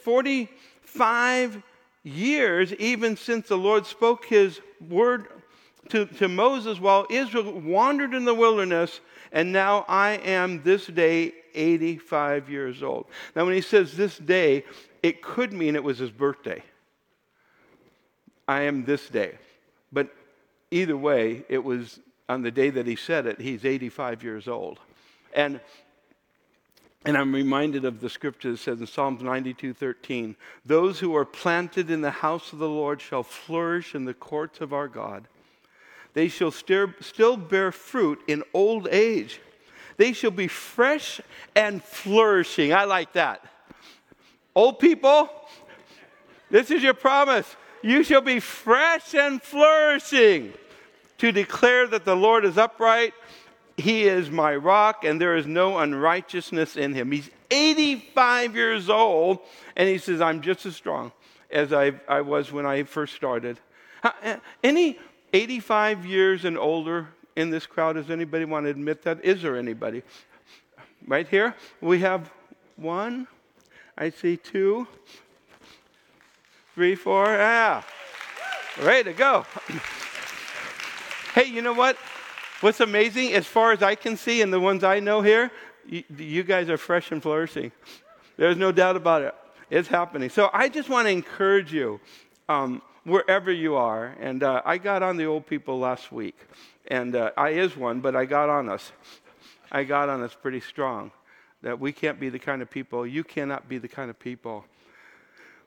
45 0.95 1.61
years, 2.03 2.73
even 2.75 3.17
since 3.17 3.49
the 3.49 3.57
Lord 3.57 3.85
spoke 3.85 4.25
His 4.25 4.61
word 4.87 5.27
to, 5.89 6.05
to 6.05 6.27
Moses 6.27 6.79
while 6.79 7.05
Israel 7.09 7.59
wandered 7.59 8.13
in 8.13 8.23
the 8.23 8.33
wilderness, 8.33 9.01
and 9.31 9.51
now 9.51 9.83
I 9.87 10.11
am 10.23 10.63
this 10.63 10.87
day 10.87 11.33
85 11.53 12.49
years 12.49 12.81
old. 12.81 13.07
Now, 13.35 13.45
when 13.45 13.53
he 13.53 13.61
says 13.61 13.95
this 13.95 14.17
day, 14.17 14.63
it 15.03 15.21
could 15.21 15.51
mean 15.51 15.75
it 15.75 15.83
was 15.83 15.99
his 15.99 16.11
birthday. 16.11 16.63
I 18.47 18.61
am 18.61 18.85
this 18.85 19.09
day. 19.09 19.37
But 19.91 20.13
either 20.71 20.97
way, 20.97 21.43
it 21.49 21.63
was 21.63 21.99
on 22.29 22.41
the 22.41 22.51
day 22.51 22.69
that 22.69 22.87
he 22.87 22.95
said 22.95 23.25
it, 23.25 23.39
he's 23.39 23.65
85 23.65 24.23
years 24.23 24.47
old. 24.47 24.79
And 25.33 25.59
and 27.05 27.15
I'm 27.15 27.33
reminded 27.33 27.85
of 27.85 28.01
the 28.01 28.09
scripture 28.09 28.51
that 28.51 28.57
says 28.57 28.79
in 28.79 28.87
Psalms 28.87 29.21
92 29.21 29.73
13, 29.73 30.35
those 30.65 30.99
who 30.99 31.15
are 31.15 31.25
planted 31.25 31.91
in 31.91 32.01
the 32.01 32.11
house 32.11 32.51
of 32.51 32.59
the 32.59 32.67
Lord 32.67 32.99
shall 32.99 33.23
flourish 33.23 33.93
in 33.93 34.05
the 34.05 34.13
courts 34.13 34.59
of 34.59 34.73
our 34.73 34.87
God. 34.87 35.27
They 36.13 36.27
shall 36.27 36.51
still 36.51 37.37
bear 37.37 37.71
fruit 37.71 38.21
in 38.27 38.43
old 38.53 38.87
age. 38.89 39.39
They 39.97 40.13
shall 40.13 40.31
be 40.31 40.47
fresh 40.47 41.21
and 41.55 41.83
flourishing. 41.83 42.73
I 42.73 42.85
like 42.85 43.13
that. 43.13 43.45
Old 44.55 44.79
people, 44.79 45.29
this 46.49 46.71
is 46.71 46.81
your 46.81 46.93
promise. 46.93 47.55
You 47.81 48.03
shall 48.03 48.21
be 48.21 48.39
fresh 48.39 49.13
and 49.13 49.41
flourishing 49.41 50.53
to 51.17 51.31
declare 51.31 51.85
that 51.87 52.05
the 52.05 52.15
Lord 52.15 52.45
is 52.45 52.57
upright. 52.57 53.13
He 53.77 54.03
is 54.03 54.29
my 54.29 54.55
rock, 54.55 55.03
and 55.03 55.19
there 55.19 55.35
is 55.35 55.45
no 55.45 55.77
unrighteousness 55.79 56.77
in 56.77 56.93
him. 56.93 57.11
He's 57.11 57.29
85 57.51 58.55
years 58.55 58.89
old, 58.89 59.39
and 59.75 59.89
he 59.89 59.97
says, 59.97 60.21
I'm 60.21 60.41
just 60.41 60.65
as 60.65 60.75
strong 60.75 61.11
as 61.51 61.73
I, 61.73 61.93
I 62.07 62.21
was 62.21 62.51
when 62.51 62.65
I 62.65 62.83
first 62.83 63.15
started. 63.15 63.59
Eh, 64.23 64.37
any 64.63 64.97
85 65.33 66.05
years 66.05 66.45
and 66.45 66.57
older 66.57 67.09
in 67.35 67.49
this 67.49 67.65
crowd? 67.65 67.93
Does 67.93 68.09
anybody 68.09 68.45
want 68.45 68.65
to 68.65 68.69
admit 68.69 69.03
that? 69.03 69.23
Is 69.23 69.41
there 69.41 69.57
anybody? 69.57 70.03
Right 71.05 71.27
here, 71.27 71.55
we 71.81 71.99
have 71.99 72.31
one. 72.77 73.27
I 73.97 74.09
see 74.09 74.37
two, 74.37 74.87
three, 76.73 76.95
four. 76.95 77.25
Yeah. 77.25 77.83
Ready 78.81 79.11
to 79.11 79.17
go. 79.17 79.45
hey, 81.33 81.45
you 81.45 81.61
know 81.61 81.73
what? 81.73 81.97
What's 82.65 82.79
amazing, 82.79 83.33
as 83.33 83.45
far 83.45 83.73
as 83.73 83.83
I 83.83 83.93
can 83.93 84.17
see, 84.17 84.41
and 84.41 84.51
the 84.51 84.59
ones 84.59 84.83
I 84.83 84.99
know 84.99 85.21
here, 85.21 85.51
you, 85.85 86.03
you 86.17 86.41
guys 86.41 86.67
are 86.67 86.79
fresh 86.79 87.11
and 87.11 87.21
flourishing. 87.21 87.71
There's 88.37 88.57
no 88.57 88.71
doubt 88.71 88.95
about 88.95 89.21
it. 89.21 89.35
It's 89.69 89.87
happening. 89.87 90.31
So 90.31 90.49
I 90.51 90.67
just 90.67 90.89
want 90.89 91.05
to 91.05 91.11
encourage 91.11 91.71
you. 91.71 91.99
Um, 92.49 92.81
wherever 93.03 93.51
you 93.51 93.75
are. 93.75 94.15
And 94.19 94.41
uh, 94.41 94.63
I 94.65 94.79
got 94.79 95.03
on 95.03 95.15
the 95.15 95.25
old 95.25 95.45
people 95.45 95.77
last 95.77 96.11
week. 96.11 96.35
And 96.87 97.15
uh, 97.15 97.33
I 97.37 97.49
is 97.49 97.77
one, 97.77 97.99
but 97.99 98.15
I 98.15 98.25
got 98.25 98.49
on 98.49 98.67
us. 98.67 98.91
I 99.71 99.83
got 99.83 100.09
on 100.09 100.23
us 100.23 100.35
pretty 100.35 100.59
strong. 100.59 101.11
That 101.61 101.79
we 101.79 101.91
can't 101.91 102.19
be 102.19 102.29
the 102.29 102.39
kind 102.39 102.63
of 102.63 102.71
people, 102.71 103.05
you 103.05 103.23
cannot 103.23 103.69
be 103.69 103.77
the 103.77 103.87
kind 103.87 104.09
of 104.09 104.17
people 104.17 104.65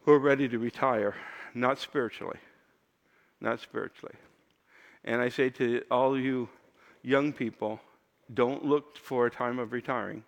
who 0.03 0.11
are 0.11 0.19
ready 0.19 0.49
to 0.49 0.59
retire, 0.59 1.15
not 1.55 1.79
spiritually. 1.79 2.41
Not 3.41 3.61
spiritually. 3.61 4.17
And 5.05 5.23
I 5.23 5.29
say 5.29 5.49
to 5.51 5.85
all 5.93 6.19
you 6.19 6.49
young 7.03 7.33
people, 7.33 7.81
don't 8.33 8.65
look 8.65 8.97
for 8.97 9.27
a 9.27 9.31
time 9.31 9.59
of 9.59 9.73
retiring, 9.73 10.25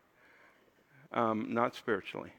um, 1.13 1.53
not 1.53 1.75
spiritually. 1.75 2.33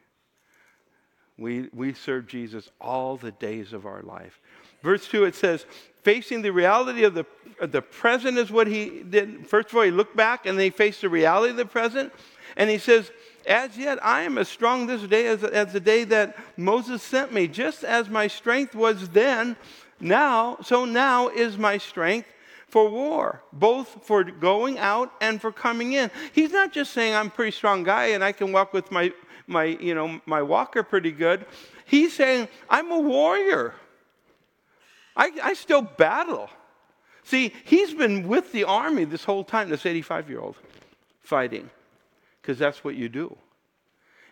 We, 1.38 1.70
we 1.74 1.94
serve 1.94 2.28
Jesus 2.28 2.70
all 2.80 3.18
the 3.18 3.32
days 3.32 3.74
of 3.74 3.86
our 3.86 4.02
life. 4.04 4.40
Verse 4.84 5.08
2, 5.08 5.26
it 5.26 5.36
says, 5.36 5.66
facing 6.04 6.42
the 6.42 6.52
reality 6.52 7.04
of 7.04 7.14
the, 7.14 7.26
of 7.60 7.72
the 7.72 7.82
present 7.82 8.38
is 8.38 8.52
what 8.52 8.68
he 8.68 9.04
did. 9.04 9.48
First 9.48 9.70
of 9.70 9.76
all, 9.76 9.84
he 9.84 9.92
looked 9.92 10.16
back 10.16 10.46
and 10.46 10.60
he 10.60 10.70
faced 10.70 11.02
the 11.02 11.10
reality 11.10 11.52
of 11.52 11.58
the 11.58 11.66
present. 11.66 12.12
And 12.58 12.70
he 12.70 12.78
says, 12.78 13.12
As 13.48 13.78
yet 13.78 14.04
I 14.04 14.24
am 14.24 14.38
as 14.38 14.50
strong 14.50 14.88
this 14.88 15.04
day 15.04 15.28
as, 15.28 15.44
as 15.44 15.74
the 15.74 15.80
day 15.80 16.04
that 16.06 16.38
Moses 16.58 17.02
sent 17.02 17.32
me. 17.32 17.48
Just 17.48 17.84
as 17.84 18.10
my 18.10 18.28
strength 18.28 18.76
was 18.76 19.10
then, 19.10 19.56
now, 20.00 20.58
so 20.64 20.86
now 20.86 21.30
is 21.30 21.58
my 21.58 21.78
strength 21.78 22.28
for 22.72 22.90
war, 22.90 23.44
both 23.52 23.98
for 24.04 24.24
going 24.24 24.80
out 24.80 25.12
and 25.20 25.42
for 25.42 25.52
coming 25.52 25.92
in. 25.92 26.10
He's 26.32 26.52
not 26.52 26.72
just 26.72 26.94
saying 26.94 27.14
I'm 27.14 27.28
a 27.28 27.30
pretty 27.30 27.52
strong 27.52 27.84
guy 27.84 28.08
and 28.08 28.24
I 28.24 28.32
can 28.32 28.54
walk 28.54 28.72
with 28.72 28.90
my, 28.92 29.12
my, 29.46 29.66
you 29.66 29.94
know, 29.94 30.22
my 30.26 30.42
walker 30.42 30.82
pretty 30.82 31.12
good. 31.12 31.46
He's 31.86 32.16
saying 32.16 32.48
I'm 32.70 32.90
a 32.92 33.00
warrior. 33.00 33.74
I, 35.18 35.32
I 35.44 35.54
still 35.54 35.82
battle. 35.82 36.50
See, 37.24 37.54
he's 37.66 37.94
been 37.94 38.30
with 38.30 38.54
the 38.54 38.64
army 38.64 39.04
this 39.04 39.26
whole 39.26 39.44
time, 39.44 39.70
this 39.70 39.86
85 39.86 40.30
year 40.30 40.40
old, 40.40 40.56
fighting, 41.24 41.70
because 42.42 42.58
that's 42.58 42.86
what 42.86 42.96
you 42.96 43.10
do. 43.10 43.36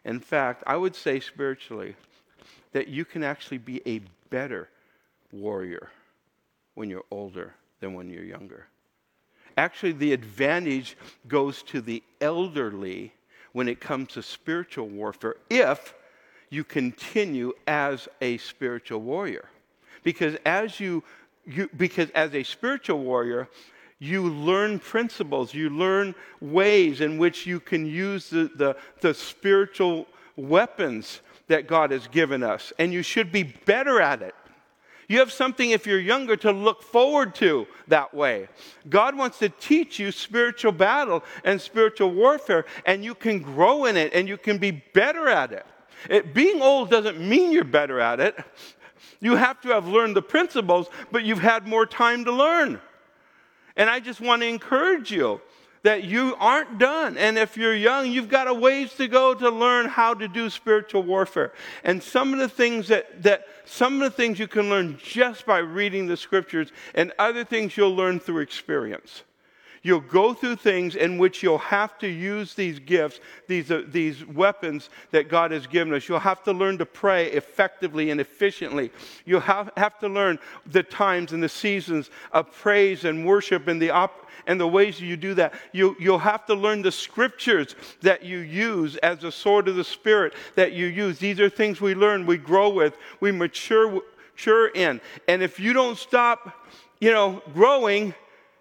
In 0.05 0.21
fact, 0.21 0.63
I 0.65 0.77
would 0.77 0.95
say 0.95 1.19
spiritually 1.19 1.97
that 2.71 2.87
you 2.87 3.03
can 3.03 3.21
actually 3.21 3.57
be 3.57 3.81
a 3.85 3.99
better 4.29 4.69
warrior 5.33 5.89
when 6.75 6.89
you're 6.89 7.03
older 7.11 7.53
than 7.79 7.93
when 7.93 8.09
you're 8.09 8.23
younger. 8.23 8.67
Actually, 9.57 9.91
the 9.91 10.13
advantage 10.13 10.97
goes 11.27 11.63
to 11.63 11.81
the 11.81 12.01
elderly 12.21 13.13
when 13.51 13.67
it 13.67 13.79
comes 13.79 14.09
to 14.09 14.23
spiritual 14.23 14.87
warfare 14.87 15.35
if 15.49 15.93
you 16.49 16.63
continue 16.63 17.53
as 17.67 18.07
a 18.21 18.37
spiritual 18.37 19.01
warrior. 19.01 19.49
Because 20.03 20.35
as 20.45 20.79
you, 20.79 21.03
you 21.45 21.69
because 21.75 22.09
as 22.11 22.33
a 22.33 22.43
spiritual 22.43 22.99
warrior, 22.99 23.49
you 23.99 24.29
learn 24.29 24.79
principles, 24.79 25.53
you 25.53 25.69
learn 25.69 26.15
ways 26.39 27.01
in 27.01 27.17
which 27.17 27.45
you 27.45 27.59
can 27.59 27.85
use 27.85 28.29
the, 28.29 28.49
the, 28.55 28.77
the 29.01 29.13
spiritual 29.13 30.07
weapons 30.37 31.19
that 31.47 31.67
God 31.67 31.91
has 31.91 32.07
given 32.07 32.43
us, 32.43 32.71
and 32.79 32.93
you 32.93 33.03
should 33.03 33.31
be 33.31 33.43
better 33.43 33.99
at 33.99 34.21
it. 34.21 34.35
You 35.09 35.17
have 35.19 35.31
something, 35.31 35.71
if 35.71 35.87
you're 35.87 35.99
younger, 35.99 36.35
to 36.37 36.51
look 36.51 36.83
forward 36.83 37.33
to 37.35 37.65
that 37.87 38.13
way. 38.13 38.47
God 38.89 39.17
wants 39.17 39.39
to 39.39 39.49
teach 39.49 39.97
you 39.97 40.11
spiritual 40.11 40.71
battle 40.71 41.23
and 41.43 41.59
spiritual 41.59 42.11
warfare, 42.11 42.65
and 42.85 43.03
you 43.03 43.15
can 43.15 43.39
grow 43.39 43.85
in 43.85 43.97
it 43.97 44.13
and 44.13 44.27
you 44.27 44.37
can 44.37 44.59
be 44.59 44.69
better 44.69 45.27
at 45.27 45.51
it. 45.51 45.65
it 46.11 46.35
being 46.35 46.61
old 46.61 46.91
doesn't 46.91 47.19
mean 47.19 47.51
you're 47.51 47.63
better 47.63 47.99
at 47.99 48.19
it. 48.19 48.37
You 49.19 49.35
have 49.35 49.59
to 49.61 49.69
have 49.69 49.87
learned 49.87 50.15
the 50.15 50.21
principles, 50.21 50.87
but 51.11 51.23
you've 51.23 51.39
had 51.39 51.67
more 51.67 51.87
time 51.87 52.23
to 52.25 52.31
learn. 52.31 52.79
And 53.75 53.89
I 53.89 53.99
just 53.99 54.21
want 54.21 54.43
to 54.43 54.47
encourage 54.47 55.11
you 55.11 55.41
that 55.83 56.03
you 56.03 56.35
aren't 56.39 56.77
done. 56.77 57.17
And 57.17 57.37
if 57.37 57.57
you're 57.57 57.75
young, 57.75 58.11
you've 58.11 58.29
got 58.29 58.47
a 58.47 58.53
ways 58.53 58.93
to 58.95 59.07
go 59.07 59.33
to 59.33 59.49
learn 59.49 59.87
how 59.87 60.13
to 60.13 60.27
do 60.27 60.49
spiritual 60.49 61.03
warfare. 61.03 61.53
And 61.83 62.01
some 62.01 62.33
of 62.33 62.39
the 62.39 62.49
things 62.49 62.87
that, 62.89 63.23
that 63.23 63.47
some 63.65 64.01
of 64.01 64.11
the 64.11 64.15
things 64.15 64.39
you 64.39 64.47
can 64.47 64.69
learn 64.69 64.97
just 65.01 65.45
by 65.45 65.59
reading 65.59 66.07
the 66.07 66.17
scriptures, 66.17 66.71
and 66.95 67.13
other 67.19 67.43
things 67.43 67.77
you'll 67.77 67.95
learn 67.95 68.19
through 68.19 68.39
experience. 68.39 69.23
You'll 69.81 70.01
go 70.01 70.33
through 70.33 70.57
things 70.57 70.95
in 70.95 71.17
which 71.17 71.41
you'll 71.41 71.57
have 71.57 71.97
to 71.99 72.07
use 72.07 72.53
these 72.53 72.79
gifts, 72.79 73.19
these, 73.47 73.71
uh, 73.71 73.83
these 73.87 74.25
weapons 74.25 74.89
that 75.11 75.29
God 75.29 75.51
has 75.51 75.67
given 75.67 75.93
us. 75.93 76.09
You'll 76.09 76.19
have 76.19 76.43
to 76.43 76.51
learn 76.51 76.77
to 76.79 76.85
pray 76.85 77.31
effectively 77.31 78.11
and 78.11 78.19
efficiently. 78.19 78.91
You'll 79.25 79.39
have, 79.41 79.71
have 79.77 79.97
to 79.99 80.07
learn 80.07 80.39
the 80.65 80.83
times 80.83 81.31
and 81.31 81.41
the 81.41 81.49
seasons 81.49 82.09
of 82.31 82.51
praise 82.51 83.05
and 83.05 83.25
worship 83.25 83.67
and 83.67 83.81
the, 83.81 83.91
op- 83.91 84.27
and 84.47 84.59
the 84.59 84.67
ways 84.67 84.99
you 84.99 85.15
do 85.15 85.33
that. 85.35 85.53
You, 85.71 85.95
you'll 85.99 86.19
have 86.19 86.45
to 86.47 86.55
learn 86.55 86.81
the 86.81 86.91
scriptures 86.91 87.75
that 88.01 88.23
you 88.23 88.39
use 88.39 88.97
as 88.97 89.23
a 89.23 89.31
sword 89.31 89.67
of 89.67 89.75
the 89.75 89.83
Spirit 89.83 90.33
that 90.55 90.73
you 90.73 90.87
use. 90.87 91.19
These 91.19 91.39
are 91.39 91.49
things 91.49 91.79
we 91.79 91.95
learn, 91.95 92.25
we 92.25 92.37
grow 92.37 92.69
with, 92.69 92.97
we 93.19 93.31
mature, 93.31 94.01
mature 94.33 94.67
in. 94.69 94.99
And 95.27 95.41
if 95.41 95.59
you 95.59 95.73
don't 95.73 95.97
stop, 95.97 96.67
you 96.99 97.11
know, 97.11 97.41
growing, 97.53 98.13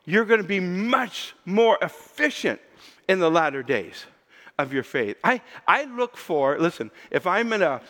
you're 0.09 0.25
going 0.25 0.41
to 0.41 0.47
be 0.47 0.59
much 0.59 1.35
more 1.45 1.77
efficient 1.83 2.59
in 3.09 3.19
the 3.19 3.31
latter 3.31 3.63
days 3.63 4.07
of 4.59 4.73
your 4.73 4.83
faith. 4.83 5.19
I, 5.23 5.43
I 5.67 5.85
look 5.85 6.17
for, 6.17 6.59
listen, 6.59 6.91
if 7.11 7.27
I'm 7.27 7.53
in 7.53 7.61
a 7.61 7.83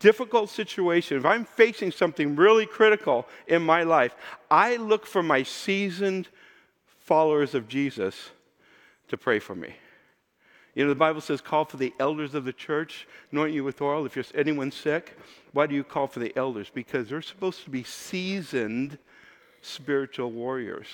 difficult 0.00 0.50
situation, 0.50 1.16
if 1.16 1.24
I'm 1.24 1.44
facing 1.44 1.92
something 1.92 2.34
really 2.34 2.66
critical 2.66 3.28
in 3.46 3.62
my 3.62 3.84
life, 3.84 4.16
I 4.50 4.76
look 4.78 5.06
for 5.06 5.22
my 5.22 5.44
seasoned 5.44 6.26
followers 6.98 7.54
of 7.54 7.68
Jesus 7.68 8.30
to 9.06 9.16
pray 9.16 9.38
for 9.38 9.54
me. 9.54 9.72
You 10.74 10.82
know, 10.82 10.90
the 10.90 10.96
Bible 10.96 11.20
says, 11.20 11.40
call 11.40 11.64
for 11.66 11.76
the 11.76 11.94
elders 12.00 12.34
of 12.34 12.44
the 12.44 12.52
church, 12.52 13.06
anoint 13.30 13.54
you 13.54 13.62
with 13.62 13.80
oil 13.80 14.04
if 14.06 14.16
you're 14.16 14.24
anyone 14.34 14.72
sick. 14.72 15.16
Why 15.52 15.68
do 15.68 15.76
you 15.76 15.84
call 15.84 16.08
for 16.08 16.18
the 16.18 16.36
elders? 16.36 16.68
Because 16.72 17.08
they're 17.08 17.22
supposed 17.22 17.62
to 17.62 17.70
be 17.70 17.84
seasoned 17.84 18.98
spiritual 19.62 20.32
warriors. 20.32 20.88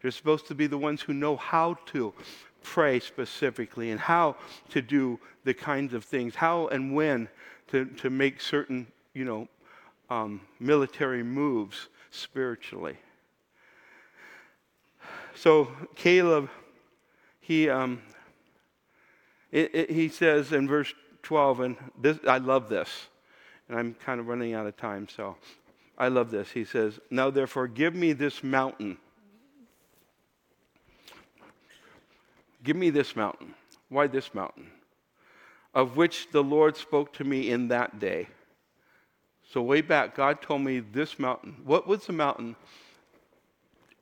They're 0.00 0.10
supposed 0.10 0.46
to 0.48 0.54
be 0.54 0.66
the 0.66 0.78
ones 0.78 1.02
who 1.02 1.12
know 1.12 1.36
how 1.36 1.78
to 1.86 2.14
pray 2.62 3.00
specifically 3.00 3.90
and 3.90 4.00
how 4.00 4.36
to 4.70 4.82
do 4.82 5.18
the 5.44 5.54
kinds 5.54 5.94
of 5.94 6.04
things, 6.04 6.34
how 6.34 6.68
and 6.68 6.94
when 6.94 7.28
to, 7.68 7.86
to 7.86 8.10
make 8.10 8.40
certain, 8.40 8.86
you 9.14 9.24
know, 9.24 9.48
um, 10.08 10.40
military 10.58 11.22
moves 11.22 11.88
spiritually. 12.10 12.96
So 15.34 15.70
Caleb, 15.94 16.50
he, 17.40 17.70
um, 17.70 18.02
it, 19.52 19.74
it, 19.74 19.90
he 19.90 20.08
says 20.08 20.52
in 20.52 20.68
verse 20.68 20.92
12, 21.22 21.60
and 21.60 21.76
this, 22.00 22.18
I 22.26 22.38
love 22.38 22.68
this, 22.68 23.08
and 23.68 23.78
I'm 23.78 23.94
kind 23.94 24.20
of 24.20 24.26
running 24.26 24.54
out 24.54 24.66
of 24.66 24.76
time, 24.76 25.08
so 25.08 25.36
I 25.96 26.08
love 26.08 26.30
this. 26.30 26.50
He 26.50 26.64
says, 26.64 26.98
Now 27.10 27.30
therefore, 27.30 27.68
give 27.68 27.94
me 27.94 28.12
this 28.12 28.42
mountain. 28.42 28.98
Give 32.62 32.76
me 32.76 32.90
this 32.90 33.16
mountain. 33.16 33.54
Why 33.88 34.06
this 34.06 34.34
mountain? 34.34 34.70
Of 35.74 35.96
which 35.96 36.28
the 36.30 36.42
Lord 36.42 36.76
spoke 36.76 37.12
to 37.14 37.24
me 37.24 37.50
in 37.50 37.68
that 37.68 37.98
day. 37.98 38.28
So, 39.52 39.62
way 39.62 39.80
back, 39.80 40.14
God 40.14 40.42
told 40.42 40.62
me 40.62 40.78
this 40.78 41.18
mountain. 41.18 41.56
What 41.64 41.86
was 41.86 42.06
the 42.06 42.12
mountain? 42.12 42.54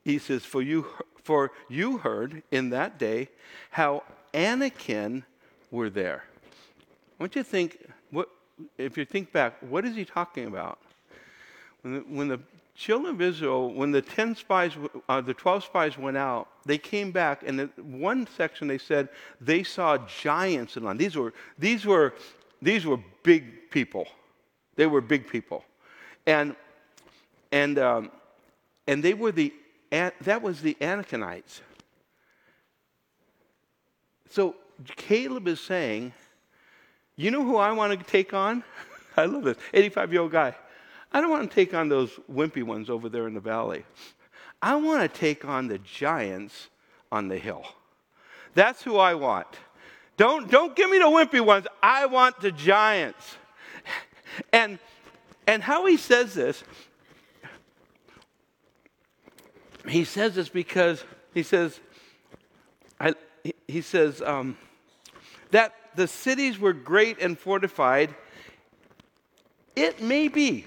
He 0.04 0.18
says, 0.18 0.44
For 0.44 0.60
you, 0.60 0.86
for 1.22 1.52
you 1.68 1.98
heard 1.98 2.42
in 2.50 2.70
that 2.70 2.98
day 2.98 3.28
how 3.70 4.02
Anakim 4.34 5.24
were 5.70 5.90
there. 5.90 6.24
I 7.18 7.22
want 7.22 7.34
you 7.34 7.42
to 7.42 7.48
think, 7.48 7.78
what, 8.10 8.28
if 8.76 8.96
you 8.96 9.04
think 9.04 9.32
back, 9.32 9.54
what 9.60 9.84
is 9.84 9.96
he 9.96 10.04
talking 10.04 10.46
about? 10.46 10.78
When 11.82 11.94
the, 11.94 12.00
when 12.00 12.28
the 12.28 12.40
children 12.78 13.12
of 13.12 13.20
Israel, 13.20 13.74
when 13.74 13.90
the 13.90 14.00
10 14.00 14.36
spies, 14.36 14.72
uh, 15.08 15.20
the 15.20 15.34
12 15.34 15.64
spies 15.64 15.98
went 15.98 16.16
out, 16.16 16.46
they 16.64 16.78
came 16.78 17.10
back, 17.10 17.42
and 17.44 17.60
in 17.60 17.70
one 18.00 18.26
section 18.36 18.68
they 18.68 18.78
said 18.78 19.08
they 19.40 19.64
saw 19.64 19.98
giants 20.06 20.76
in 20.76 20.84
land. 20.84 21.00
These 21.00 21.16
were, 21.16 21.34
these 21.58 21.84
were, 21.84 22.14
these 22.62 22.86
were 22.86 23.00
big 23.24 23.68
people. 23.70 24.06
They 24.76 24.86
were 24.86 25.00
big 25.00 25.26
people. 25.26 25.64
And, 26.24 26.54
and, 27.50 27.80
um, 27.80 28.12
and 28.86 29.02
they 29.02 29.14
were 29.14 29.32
the, 29.32 29.52
that 29.90 30.40
was 30.40 30.62
the 30.62 30.76
Anakites. 30.80 31.60
So 34.30 34.54
Caleb 34.94 35.48
is 35.48 35.58
saying, 35.58 36.12
you 37.16 37.32
know 37.32 37.42
who 37.42 37.56
I 37.56 37.72
want 37.72 37.98
to 37.98 38.06
take 38.06 38.32
on? 38.32 38.62
I 39.16 39.24
love 39.24 39.42
this. 39.42 39.56
85 39.74 40.12
year 40.12 40.22
old 40.22 40.30
guy. 40.30 40.54
I 41.12 41.20
don't 41.20 41.30
want 41.30 41.50
to 41.50 41.54
take 41.54 41.74
on 41.74 41.88
those 41.88 42.10
wimpy 42.30 42.62
ones 42.62 42.90
over 42.90 43.08
there 43.08 43.26
in 43.26 43.34
the 43.34 43.40
valley. 43.40 43.84
I 44.60 44.76
want 44.76 45.02
to 45.02 45.18
take 45.18 45.44
on 45.44 45.68
the 45.68 45.78
giants 45.78 46.68
on 47.10 47.28
the 47.28 47.38
hill. 47.38 47.64
That's 48.54 48.82
who 48.82 48.96
I 48.96 49.14
want. 49.14 49.46
Don't, 50.16 50.50
don't 50.50 50.74
give 50.74 50.90
me 50.90 50.98
the 50.98 51.04
wimpy 51.04 51.44
ones. 51.44 51.66
I 51.82 52.06
want 52.06 52.40
the 52.40 52.50
giants. 52.50 53.36
And, 54.52 54.78
and 55.46 55.62
how 55.62 55.86
he 55.86 55.96
says 55.96 56.34
this, 56.34 56.62
he 59.88 60.04
says 60.04 60.34
this 60.34 60.48
because 60.48 61.04
he 61.32 61.42
says, 61.42 61.80
I, 63.00 63.14
he 63.66 63.80
says, 63.80 64.20
um, 64.20 64.56
that 65.50 65.74
the 65.94 66.06
cities 66.06 66.58
were 66.58 66.72
great 66.72 67.20
and 67.20 67.38
fortified, 67.38 68.14
it 69.74 70.02
may 70.02 70.28
be, 70.28 70.66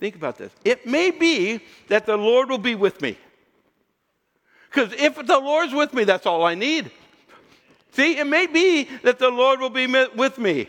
think 0.00 0.16
about 0.16 0.38
this, 0.38 0.50
it 0.64 0.86
may 0.86 1.10
be 1.10 1.60
that 1.88 2.06
the 2.06 2.16
Lord 2.16 2.48
will 2.48 2.58
be 2.58 2.74
with 2.74 3.00
me. 3.00 3.16
Because 4.70 4.92
if 4.94 5.14
the 5.14 5.38
Lord's 5.38 5.74
with 5.74 5.92
me, 5.92 6.04
that's 6.04 6.26
all 6.26 6.44
I 6.44 6.54
need. 6.54 6.90
See, 7.92 8.18
it 8.18 8.26
may 8.26 8.46
be 8.46 8.84
that 9.02 9.18
the 9.18 9.30
Lord 9.30 9.60
will 9.60 9.70
be 9.70 9.86
with 9.86 10.38
me. 10.38 10.68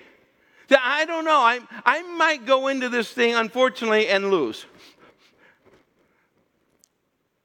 I 0.70 1.06
don't 1.06 1.26
know. 1.26 1.40
I, 1.40 1.60
I 1.86 2.02
might 2.02 2.46
go 2.46 2.68
into 2.68 2.90
this 2.90 3.12
thing, 3.12 3.36
unfortunately, 3.36 4.08
and 4.08 4.32
lose. 4.32 4.66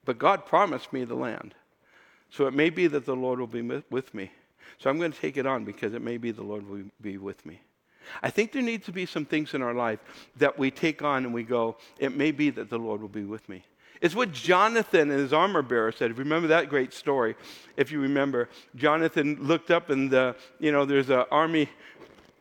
But 0.04 0.18
God 0.18 0.46
promised 0.46 0.92
me 0.92 1.04
the 1.04 1.16
land. 1.16 1.54
So 2.30 2.46
it 2.46 2.54
may 2.54 2.70
be 2.70 2.86
that 2.86 3.04
the 3.04 3.16
Lord 3.16 3.40
will 3.40 3.46
be 3.46 3.62
with 3.90 4.14
me. 4.14 4.30
So 4.78 4.90
I'm 4.90 4.98
going 4.98 5.12
to 5.12 5.18
take 5.18 5.36
it 5.36 5.46
on 5.46 5.64
because 5.64 5.94
it 5.94 6.02
may 6.02 6.16
be 6.16 6.30
the 6.30 6.42
Lord 6.42 6.68
will 6.68 6.84
be 7.00 7.18
with 7.18 7.44
me. 7.44 7.60
I 8.22 8.30
think 8.30 8.52
there 8.52 8.62
needs 8.62 8.86
to 8.86 8.92
be 8.92 9.06
some 9.06 9.24
things 9.24 9.54
in 9.54 9.62
our 9.62 9.74
life 9.74 10.00
that 10.36 10.58
we 10.58 10.70
take 10.70 11.02
on 11.02 11.24
and 11.24 11.34
we 11.34 11.42
go, 11.42 11.76
it 11.98 12.16
may 12.16 12.30
be 12.30 12.50
that 12.50 12.70
the 12.70 12.78
Lord 12.78 13.00
will 13.00 13.08
be 13.08 13.24
with 13.24 13.48
me. 13.48 13.64
It's 14.00 14.14
what 14.14 14.32
Jonathan 14.32 15.10
and 15.10 15.20
his 15.20 15.32
armor 15.32 15.62
bearer 15.62 15.92
said. 15.92 16.10
If 16.10 16.18
you 16.18 16.24
remember 16.24 16.48
that 16.48 16.68
great 16.68 16.92
story? 16.92 17.34
If 17.76 17.90
you 17.90 18.00
remember, 18.00 18.48
Jonathan 18.74 19.38
looked 19.40 19.70
up 19.70 19.90
and 19.90 20.10
the, 20.10 20.36
you 20.58 20.70
know 20.70 20.84
there's 20.84 21.10
an 21.10 21.24
army 21.30 21.68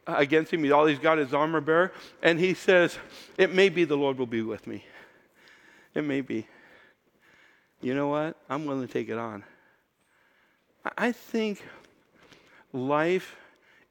against 0.08 0.52
him. 0.54 0.72
All 0.74 0.86
he's 0.86 1.00
got 1.00 1.18
is 1.18 1.34
armor 1.34 1.62
bearer, 1.62 1.92
and 2.22 2.40
he 2.40 2.54
says, 2.54 2.98
"It 3.38 3.54
may 3.54 3.70
be 3.70 3.86
the 3.86 3.96
Lord 3.96 4.18
will 4.18 4.26
be 4.26 4.42
with 4.42 4.68
me. 4.68 4.84
It 5.94 6.04
may 6.04 6.22
be." 6.22 6.46
You 7.82 7.94
know 7.94 8.08
what? 8.08 8.38
I'm 8.50 8.66
willing 8.66 8.88
to 8.88 8.92
take 8.92 9.10
it 9.10 9.18
on. 9.18 9.44
I 10.98 11.12
think 11.12 11.64
life 12.74 13.36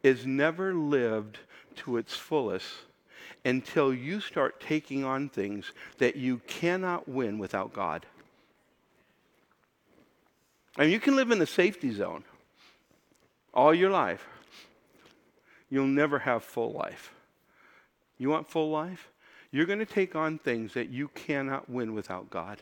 is 0.02 0.26
never 0.26 0.74
lived 0.74 1.38
to 1.76 1.96
its 1.96 2.14
fullest 2.14 2.66
until 3.44 3.92
you 3.92 4.20
start 4.20 4.60
taking 4.60 5.04
on 5.04 5.28
things 5.28 5.72
that 5.98 6.16
you 6.16 6.38
cannot 6.46 7.08
win 7.08 7.38
without 7.38 7.72
God. 7.72 8.06
And 10.76 10.90
you 10.90 10.98
can 10.98 11.14
live 11.14 11.30
in 11.30 11.38
the 11.38 11.46
safety 11.46 11.92
zone 11.92 12.24
all 13.52 13.74
your 13.74 13.90
life. 13.90 14.26
You'll 15.70 15.86
never 15.86 16.18
have 16.20 16.42
full 16.42 16.72
life. 16.72 17.12
You 18.18 18.28
want 18.28 18.50
full 18.50 18.70
life? 18.70 19.08
You're 19.50 19.66
going 19.66 19.78
to 19.78 19.86
take 19.86 20.16
on 20.16 20.38
things 20.38 20.74
that 20.74 20.88
you 20.88 21.08
cannot 21.08 21.70
win 21.70 21.94
without 21.94 22.30
God. 22.30 22.60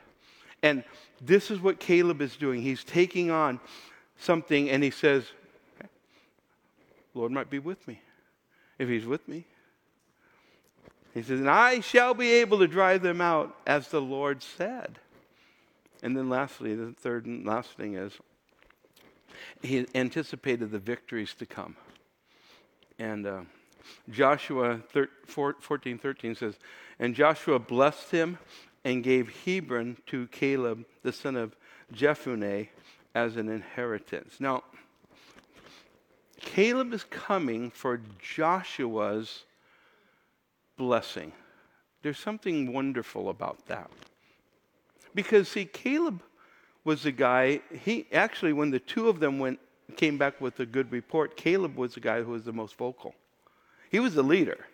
And 0.62 0.84
this 1.20 1.50
is 1.50 1.60
what 1.60 1.80
Caleb 1.80 2.20
is 2.20 2.36
doing. 2.36 2.62
He's 2.62 2.84
taking 2.84 3.30
on 3.30 3.60
something 4.18 4.70
and 4.70 4.82
he 4.82 4.90
says, 4.90 5.24
Lord 7.14 7.32
might 7.32 7.50
be 7.50 7.58
with 7.58 7.86
me. 7.88 8.00
If 8.82 8.88
he's 8.88 9.06
with 9.06 9.28
me, 9.28 9.44
he 11.14 11.22
says, 11.22 11.38
and 11.38 11.48
I 11.48 11.78
shall 11.78 12.14
be 12.14 12.32
able 12.32 12.58
to 12.58 12.66
drive 12.66 13.00
them 13.02 13.20
out 13.20 13.56
as 13.64 13.86
the 13.86 14.00
Lord 14.00 14.42
said. 14.42 14.98
And 16.02 16.16
then 16.16 16.28
lastly, 16.28 16.74
the 16.74 16.90
third 16.90 17.26
and 17.26 17.46
last 17.46 17.70
thing 17.76 17.94
is 17.94 18.12
he 19.62 19.86
anticipated 19.94 20.72
the 20.72 20.80
victories 20.80 21.32
to 21.34 21.46
come. 21.46 21.76
And 22.98 23.24
uh, 23.24 23.40
Joshua 24.10 24.80
14 25.28 25.98
13 25.98 26.34
says, 26.34 26.58
And 26.98 27.14
Joshua 27.14 27.60
blessed 27.60 28.10
him 28.10 28.36
and 28.82 29.04
gave 29.04 29.44
Hebron 29.44 29.96
to 30.06 30.26
Caleb, 30.26 30.86
the 31.04 31.12
son 31.12 31.36
of 31.36 31.54
Jephunneh, 31.94 32.66
as 33.14 33.36
an 33.36 33.48
inheritance. 33.48 34.40
Now, 34.40 34.64
Caleb 36.42 36.92
is 36.92 37.04
coming 37.04 37.70
for 37.70 38.00
Joshua's 38.18 39.44
blessing. 40.76 41.32
There's 42.02 42.18
something 42.18 42.72
wonderful 42.72 43.30
about 43.30 43.66
that. 43.68 43.90
Because, 45.14 45.48
see, 45.48 45.64
Caleb 45.64 46.20
was 46.84 47.04
the 47.04 47.12
guy, 47.12 47.60
he 47.84 48.06
actually, 48.12 48.52
when 48.52 48.70
the 48.70 48.80
two 48.80 49.08
of 49.08 49.20
them 49.20 49.38
went, 49.38 49.60
came 49.96 50.18
back 50.18 50.40
with 50.40 50.58
a 50.60 50.66
good 50.66 50.90
report, 50.90 51.36
Caleb 51.36 51.76
was 51.76 51.94
the 51.94 52.00
guy 52.00 52.22
who 52.22 52.32
was 52.32 52.44
the 52.44 52.52
most 52.52 52.76
vocal. 52.76 53.14
He 53.90 54.00
was 54.00 54.14
the 54.14 54.22
leader. 54.22 54.66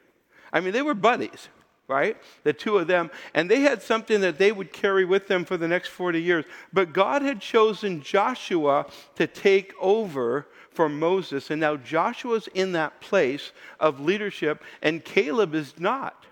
I 0.53 0.61
mean, 0.61 0.73
they 0.73 0.83
were 0.83 0.95
buddies 0.95 1.49
right? 1.89 2.19
The 2.45 2.53
two 2.53 2.77
of 2.77 2.87
them. 2.87 3.11
And 3.35 3.51
they 3.51 3.61
had 3.61 3.83
something 3.83 4.21
that 4.21 4.39
they 4.39 4.53
would 4.53 4.73
carry 4.73 5.07
with 5.07 5.27
them 5.27 5.45
for 5.45 5.57
the 5.57 5.67
next 5.67 5.89
40 5.89 6.21
years. 6.21 6.45
But 6.73 6.93
God 6.93 7.23
had 7.23 7.41
chosen 7.41 8.03
Joshua 8.03 8.87
to 9.17 9.27
take 9.27 9.73
over 9.81 10.47
for 10.79 10.89
Moses. 10.89 11.51
And 11.51 11.61
now 11.61 11.75
Joshua's 11.75 12.49
in 12.55 12.71
that 12.71 13.01
place 13.01 13.51
of 13.81 13.99
leadership, 13.99 14.63
and 14.81 15.05
Caleb 15.05 15.53
is 15.53 15.75
not. 15.77 16.25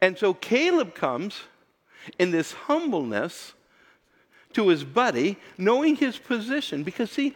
And 0.00 0.16
so 0.16 0.32
Caleb 0.32 0.94
comes 0.94 1.40
in 2.20 2.30
this 2.30 2.52
humbleness 2.52 3.54
to 4.52 4.68
his 4.68 4.84
buddy, 4.84 5.36
knowing 5.58 5.96
his 5.96 6.16
position. 6.16 6.84
Because, 6.84 7.10
see, 7.10 7.34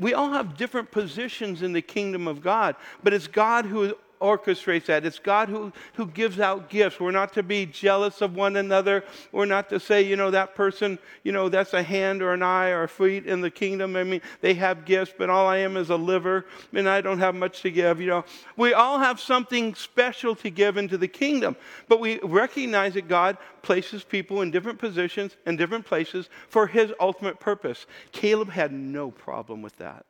we 0.00 0.14
all 0.14 0.30
have 0.30 0.56
different 0.56 0.90
positions 0.90 1.62
in 1.62 1.72
the 1.72 1.80
kingdom 1.80 2.26
of 2.26 2.42
God, 2.42 2.74
but 3.04 3.12
it's 3.12 3.28
God 3.28 3.66
who 3.66 3.96
orchestrates 4.24 4.86
that. 4.86 5.04
It's 5.04 5.18
God 5.18 5.48
who, 5.48 5.72
who 5.94 6.06
gives 6.06 6.40
out 6.40 6.70
gifts. 6.70 6.98
We're 6.98 7.10
not 7.10 7.34
to 7.34 7.42
be 7.42 7.66
jealous 7.66 8.22
of 8.22 8.34
one 8.34 8.56
another. 8.56 9.04
We're 9.30 9.44
not 9.44 9.68
to 9.68 9.78
say, 9.78 10.02
you 10.02 10.16
know, 10.16 10.30
that 10.30 10.54
person, 10.54 10.98
you 11.22 11.32
know, 11.32 11.48
that's 11.48 11.74
a 11.74 11.82
hand 11.82 12.22
or 12.22 12.32
an 12.32 12.42
eye 12.42 12.70
or 12.70 12.84
a 12.84 12.88
feet 12.88 13.26
in 13.26 13.42
the 13.42 13.50
kingdom. 13.50 13.96
I 13.96 14.04
mean, 14.04 14.22
they 14.40 14.54
have 14.54 14.86
gifts, 14.86 15.12
but 15.16 15.28
all 15.28 15.46
I 15.46 15.58
am 15.58 15.76
is 15.76 15.90
a 15.90 15.96
liver, 15.96 16.46
and 16.72 16.88
I 16.88 17.02
don't 17.02 17.18
have 17.18 17.34
much 17.34 17.60
to 17.62 17.70
give. 17.70 18.00
You 18.00 18.06
know, 18.06 18.24
we 18.56 18.72
all 18.72 18.98
have 18.98 19.20
something 19.20 19.74
special 19.74 20.34
to 20.36 20.50
give 20.50 20.78
into 20.78 20.96
the 20.96 21.08
kingdom, 21.08 21.56
but 21.88 22.00
we 22.00 22.18
recognize 22.22 22.94
that 22.94 23.08
God 23.08 23.36
places 23.60 24.04
people 24.04 24.40
in 24.40 24.50
different 24.50 24.78
positions 24.78 25.36
and 25.44 25.58
different 25.58 25.84
places 25.84 26.30
for 26.48 26.66
his 26.66 26.92
ultimate 26.98 27.40
purpose. 27.40 27.86
Caleb 28.12 28.50
had 28.50 28.72
no 28.72 29.10
problem 29.10 29.60
with 29.60 29.76
that 29.76 30.06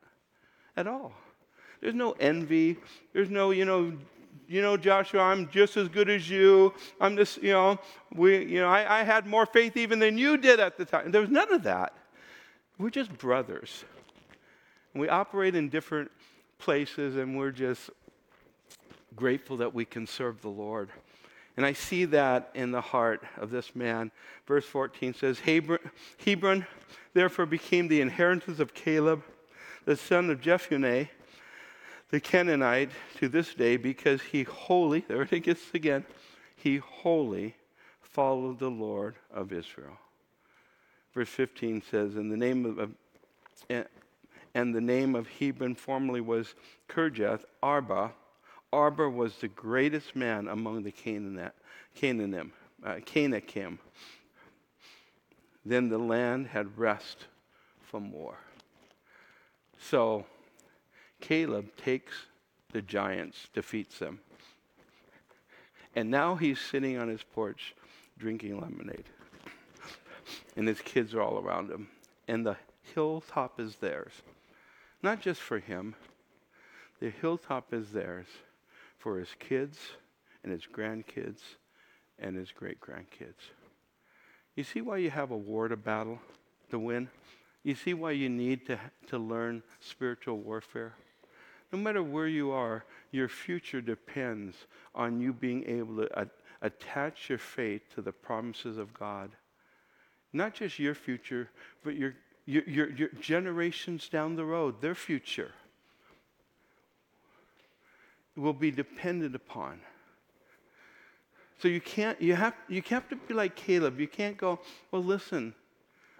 at 0.77 0.87
all. 0.87 1.13
There's 1.85 1.93
no 1.93 2.13
envy. 2.13 2.77
There's 3.13 3.29
no, 3.29 3.51
you 3.51 3.63
know, 3.63 3.93
you 4.47 4.63
know, 4.63 4.75
Joshua, 4.75 5.21
I'm 5.21 5.47
just 5.51 5.77
as 5.77 5.87
good 5.87 6.09
as 6.09 6.27
you. 6.27 6.73
I'm 6.99 7.15
just, 7.15 7.43
you 7.43 7.51
know, 7.51 7.77
we, 8.11 8.43
you 8.43 8.59
know, 8.59 8.69
I, 8.69 9.01
I 9.01 9.03
had 9.03 9.27
more 9.27 9.45
faith 9.45 9.77
even 9.77 9.99
than 9.99 10.17
you 10.17 10.35
did 10.35 10.59
at 10.59 10.77
the 10.77 10.85
time. 10.85 11.11
There 11.11 11.21
was 11.21 11.29
none 11.29 11.53
of 11.53 11.61
that. 11.61 11.93
We're 12.79 12.89
just 12.89 13.15
brothers. 13.19 13.85
And 14.95 15.01
we 15.01 15.09
operate 15.09 15.53
in 15.53 15.69
different 15.69 16.09
places, 16.57 17.17
and 17.17 17.37
we're 17.37 17.51
just 17.51 17.91
grateful 19.15 19.57
that 19.57 19.75
we 19.75 19.85
can 19.85 20.07
serve 20.07 20.41
the 20.41 20.49
Lord. 20.49 20.89
And 21.55 21.67
I 21.67 21.73
see 21.73 22.05
that 22.05 22.49
in 22.55 22.71
the 22.71 22.81
heart 22.81 23.23
of 23.37 23.51
this 23.51 23.75
man. 23.75 24.09
Verse 24.47 24.65
14 24.65 25.13
says, 25.13 25.39
Hebron 25.39 26.65
therefore 27.13 27.45
became 27.45 27.89
the 27.89 28.01
inheritance 28.01 28.59
of 28.59 28.73
Caleb, 28.73 29.21
the 29.85 29.95
son 29.95 30.31
of 30.31 30.41
Jephunneh, 30.41 31.09
the 32.09 32.21
Kenizzite 32.21 32.91
to 33.17 33.29
this 33.29 33.53
day 33.53 33.77
because 33.77 34.21
he 34.21 34.43
wholly, 34.43 35.03
there 35.07 35.23
it 35.23 35.43
gets 35.43 35.73
again, 35.73 36.05
he 36.55 36.77
wholly 36.77 37.55
followed 38.01 38.59
the 38.59 38.69
Lord 38.69 39.15
of 39.33 39.51
Israel. 39.51 39.97
Verse 41.13 41.29
15 41.29 41.81
says, 41.81 42.15
"In 42.15 42.29
the 42.29 42.37
name 42.37 42.65
of, 42.65 42.91
and 44.53 44.73
the 44.73 44.81
name 44.81 45.15
of 45.15 45.27
Hebron 45.27 45.75
formerly 45.75 46.21
was 46.21 46.55
Kirjath 46.87 47.43
Arba. 47.61 48.13
Arba 48.71 49.09
was 49.09 49.37
the 49.37 49.47
greatest 49.47 50.15
man 50.15 50.47
among 50.47 50.83
the 50.83 50.91
Canaan, 50.91 51.51
Canaanim, 51.95 52.51
uh. 52.83 52.99
Then 55.65 55.89
the 55.89 55.97
land 55.97 56.47
had 56.47 56.77
rest 56.77 57.25
from 57.81 58.11
war. 58.11 58.37
So 59.77 60.25
Caleb 61.27 61.75
takes 61.75 62.13
the 62.71 62.83
giants, 62.83 63.47
defeats 63.51 63.97
them. 63.97 64.19
And 65.95 66.11
now 66.11 66.35
he's 66.35 66.59
sitting 66.59 66.99
on 66.99 67.07
his 67.07 67.23
porch 67.23 67.73
drinking 68.19 68.61
lemonade. 68.61 69.05
And 70.55 70.67
his 70.67 70.81
kids 70.81 71.15
are 71.15 71.23
all 71.23 71.39
around 71.39 71.71
him. 71.71 71.87
And 72.27 72.45
the 72.45 72.57
hilltop 72.93 73.59
is 73.59 73.77
theirs. 73.77 74.11
Not 75.01 75.19
just 75.19 75.41
for 75.41 75.57
him, 75.57 75.95
the 76.99 77.09
hilltop 77.09 77.73
is 77.73 77.89
theirs 77.89 78.27
for 78.99 79.17
his 79.17 79.29
kids 79.39 79.79
and 80.43 80.51
his 80.51 80.67
grandkids 80.71 81.41
and 82.19 82.35
his 82.35 82.51
great 82.51 82.79
grandkids. 82.79 83.49
You 84.55 84.63
see 84.63 84.81
why 84.81 84.97
you 84.97 85.09
have 85.09 85.31
a 85.31 85.37
war 85.37 85.69
to 85.69 85.75
battle, 85.75 86.19
to 86.69 86.77
win? 86.77 87.09
You 87.63 87.73
see 87.73 87.95
why 87.95 88.11
you 88.11 88.29
need 88.29 88.67
to, 88.67 88.79
to 89.07 89.17
learn 89.17 89.63
spiritual 89.79 90.37
warfare? 90.37 90.93
No 91.75 91.81
matter 91.81 92.01
where 92.01 92.27
you 92.27 92.51
are, 92.51 92.85
your 93.11 93.27
future 93.27 93.81
depends 93.81 94.55
on 94.93 95.19
you 95.19 95.33
being 95.33 95.65
able 95.67 95.97
to 95.97 96.29
attach 96.61 97.29
your 97.29 97.37
faith 97.37 97.81
to 97.93 98.01
the 98.01 98.13
promises 98.13 98.77
of 98.77 98.93
God. 98.93 99.31
Not 100.31 100.53
just 100.53 100.79
your 100.79 100.95
future, 100.95 101.49
but 101.83 101.95
your, 101.95 102.13
your, 102.45 102.63
your, 102.63 102.89
your 102.91 103.09
generations 103.19 104.07
down 104.07 104.37
the 104.37 104.45
road, 104.45 104.79
their 104.79 104.95
future 104.95 105.51
will 108.37 108.53
be 108.53 108.71
dependent 108.71 109.35
upon. 109.35 109.81
So 111.61 111.67
you 111.67 111.81
can't, 111.81 112.21
you 112.21 112.35
have, 112.35 112.53
you 112.69 112.81
have 112.87 113.09
to 113.09 113.17
be 113.17 113.33
like 113.33 113.57
Caleb. 113.57 113.99
You 113.99 114.07
can't 114.07 114.37
go, 114.37 114.59
well, 114.91 115.03
listen, 115.03 115.53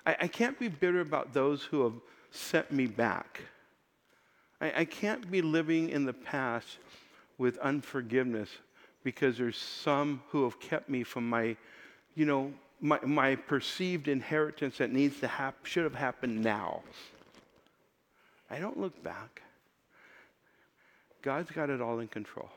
I, 0.06 0.18
I 0.22 0.28
can't 0.28 0.60
be 0.60 0.68
bitter 0.68 1.00
about 1.00 1.34
those 1.34 1.64
who 1.64 1.84
have 1.86 1.94
set 2.32 2.74
me 2.74 2.88
back. 2.88 3.40
I, 4.62 4.74
I 4.78 4.86
can't 4.86 5.30
be 5.30 5.42
living 5.42 5.90
in 5.90 6.06
the 6.06 6.14
past 6.14 6.78
with 7.38 7.58
unforgiveness 7.60 8.50
because 9.04 9.38
there's 9.38 9.58
some 9.58 10.22
who 10.30 10.44
have 10.44 10.60
kept 10.60 10.90
me 10.90 11.04
from 11.04 11.30
my, 11.30 11.56
you 12.16 12.26
know, 12.26 12.54
my, 12.82 13.00
my 13.04 13.36
perceived 13.36 14.08
inheritance 14.08 14.78
that 14.78 14.92
needs 14.92 15.20
to 15.20 15.28
happen, 15.28 15.60
should 15.64 15.84
have 15.84 15.96
happened 15.96 16.44
now. 16.44 16.82
I 18.50 18.60
don't 18.60 18.80
look 18.80 19.02
back. 19.04 19.42
God's 21.22 21.52
got 21.52 21.70
it 21.70 21.82
all 21.82 22.00
in 22.00 22.08
control. 22.08 22.50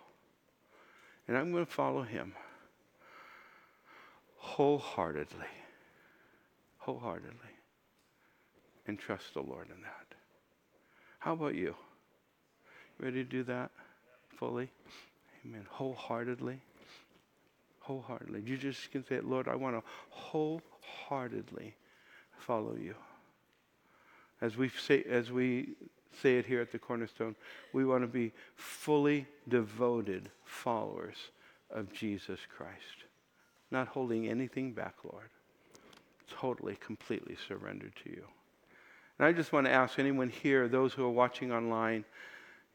And 1.26 1.36
I'm 1.36 1.52
going 1.52 1.64
to 1.64 1.70
follow 1.70 2.02
him 2.02 2.34
wholeheartedly. 4.36 5.46
Wholeheartedly. 6.78 7.32
And 8.86 8.98
trust 8.98 9.34
the 9.34 9.42
Lord 9.42 9.68
in 9.74 9.82
that. 9.82 10.14
How 11.18 11.34
about 11.34 11.54
you? 11.54 11.74
Ready 13.00 13.24
to 13.24 13.30
do 13.30 13.42
that 13.44 13.70
fully? 14.36 14.70
Amen. 15.46 15.66
Wholeheartedly. 15.70 16.60
Wholeheartedly. 17.80 18.42
You 18.44 18.56
just 18.56 18.90
can 18.90 19.04
say, 19.06 19.20
Lord, 19.20 19.48
I 19.48 19.54
want 19.54 19.76
to 19.76 19.82
wholeheartedly 20.10 21.74
follow 22.38 22.76
you. 22.80 22.94
As 24.40 24.56
we 24.56 24.68
say, 24.68 25.04
as 25.08 25.30
we 25.30 25.70
say 26.22 26.38
it 26.38 26.46
here 26.46 26.60
at 26.60 26.72
the 26.72 26.78
Cornerstone, 26.78 27.34
we 27.72 27.84
want 27.84 28.02
to 28.02 28.08
be 28.08 28.32
fully 28.56 29.26
devoted 29.48 30.30
followers 30.44 31.16
of 31.70 31.92
Jesus 31.92 32.40
Christ. 32.56 33.04
Not 33.70 33.88
holding 33.88 34.28
anything 34.28 34.72
back, 34.72 34.94
Lord. 35.04 35.28
Totally, 36.30 36.76
completely 36.76 37.36
surrendered 37.46 37.92
to 38.04 38.10
you. 38.10 38.24
And 39.18 39.26
I 39.26 39.32
just 39.32 39.52
want 39.52 39.66
to 39.66 39.72
ask 39.72 39.98
anyone 39.98 40.28
here, 40.28 40.68
those 40.68 40.92
who 40.92 41.04
are 41.04 41.10
watching 41.10 41.52
online, 41.52 42.04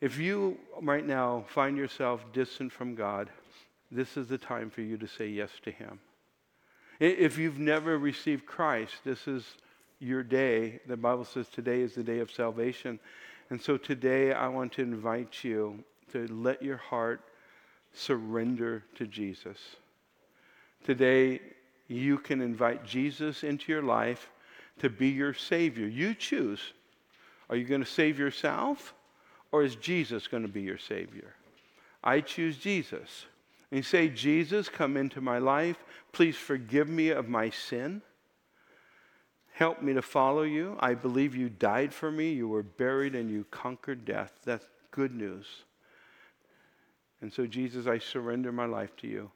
if 0.04 0.18
you 0.18 0.58
right 0.82 1.08
now 1.08 1.46
find 1.48 1.78
yourself 1.78 2.26
distant 2.34 2.74
from 2.74 2.94
God, 2.94 3.30
this 3.90 4.18
is 4.18 4.28
the 4.28 4.38
time 4.38 4.70
for 4.70 4.82
you 4.82 4.98
to 4.98 5.08
say 5.08 5.30
yes 5.30 5.50
to 5.64 5.72
Him. 5.72 5.98
If 7.00 7.38
you've 7.38 7.58
never 7.58 7.98
received 7.98 8.46
Christ, 8.46 8.96
this 9.06 9.30
is 9.30 9.46
your 10.00 10.22
day. 10.22 10.82
The 10.88 10.98
Bible 10.98 11.24
says 11.24 11.48
today 11.48 11.80
is 11.80 11.96
the 11.96 12.04
day 12.04 12.20
of 12.20 12.30
salvation. 12.30 13.00
And 13.50 13.62
so 13.62 13.78
today 13.78 14.34
I 14.34 14.50
want 14.50 14.74
to 14.74 14.82
invite 14.82 15.42
you 15.42 15.82
to 16.12 16.28
let 16.28 16.62
your 16.62 16.76
heart 16.76 17.22
surrender 17.94 18.84
to 18.96 19.08
Jesus. 19.08 19.58
Today 20.84 21.40
you 21.88 22.18
can 22.18 22.42
invite 22.42 22.84
Jesus 22.84 23.46
into 23.46 23.72
your 23.72 23.84
life 23.84 24.28
to 24.80 24.90
be 24.90 25.08
your 25.08 25.34
Savior. 25.34 25.88
You 25.88 26.14
choose. 26.14 26.60
Are 27.50 27.56
you 27.56 27.64
going 27.64 27.86
to 27.86 27.90
save 27.90 28.20
yourself? 28.20 28.94
Or 29.54 29.64
is 29.64 29.76
Jesus 29.76 30.28
going 30.28 30.42
to 30.42 30.50
be 30.50 30.64
your 30.64 30.80
Savior? 30.80 31.36
I 32.04 32.22
choose 32.22 32.58
Jesus. 32.58 33.26
And 33.70 33.78
you 33.78 33.84
say, 33.84 34.10
Jesus, 34.10 34.68
come 34.68 34.98
into 34.98 35.22
my 35.22 35.38
life. 35.38 35.78
Please 36.12 36.36
forgive 36.36 36.90
me 36.90 37.10
of 37.10 37.30
my 37.30 37.52
sin. 37.52 38.02
Help 39.54 39.84
me 39.84 39.94
to 39.94 40.02
follow 40.02 40.42
you. 40.42 40.76
I 40.80 40.96
believe 40.96 41.36
you 41.36 41.50
died 41.50 41.94
for 41.94 42.12
me. 42.12 42.34
You 42.34 42.48
were 42.48 42.64
buried 42.64 43.14
and 43.14 43.30
you 43.30 43.46
conquered 43.52 44.06
death. 44.06 44.34
That's 44.44 44.66
good 44.90 45.14
news. 45.14 45.46
And 47.22 47.32
so, 47.32 47.46
Jesus, 47.46 47.86
I 47.86 48.00
surrender 48.00 48.52
my 48.52 48.66
life 48.66 48.96
to 48.98 49.08
you. 49.08 49.30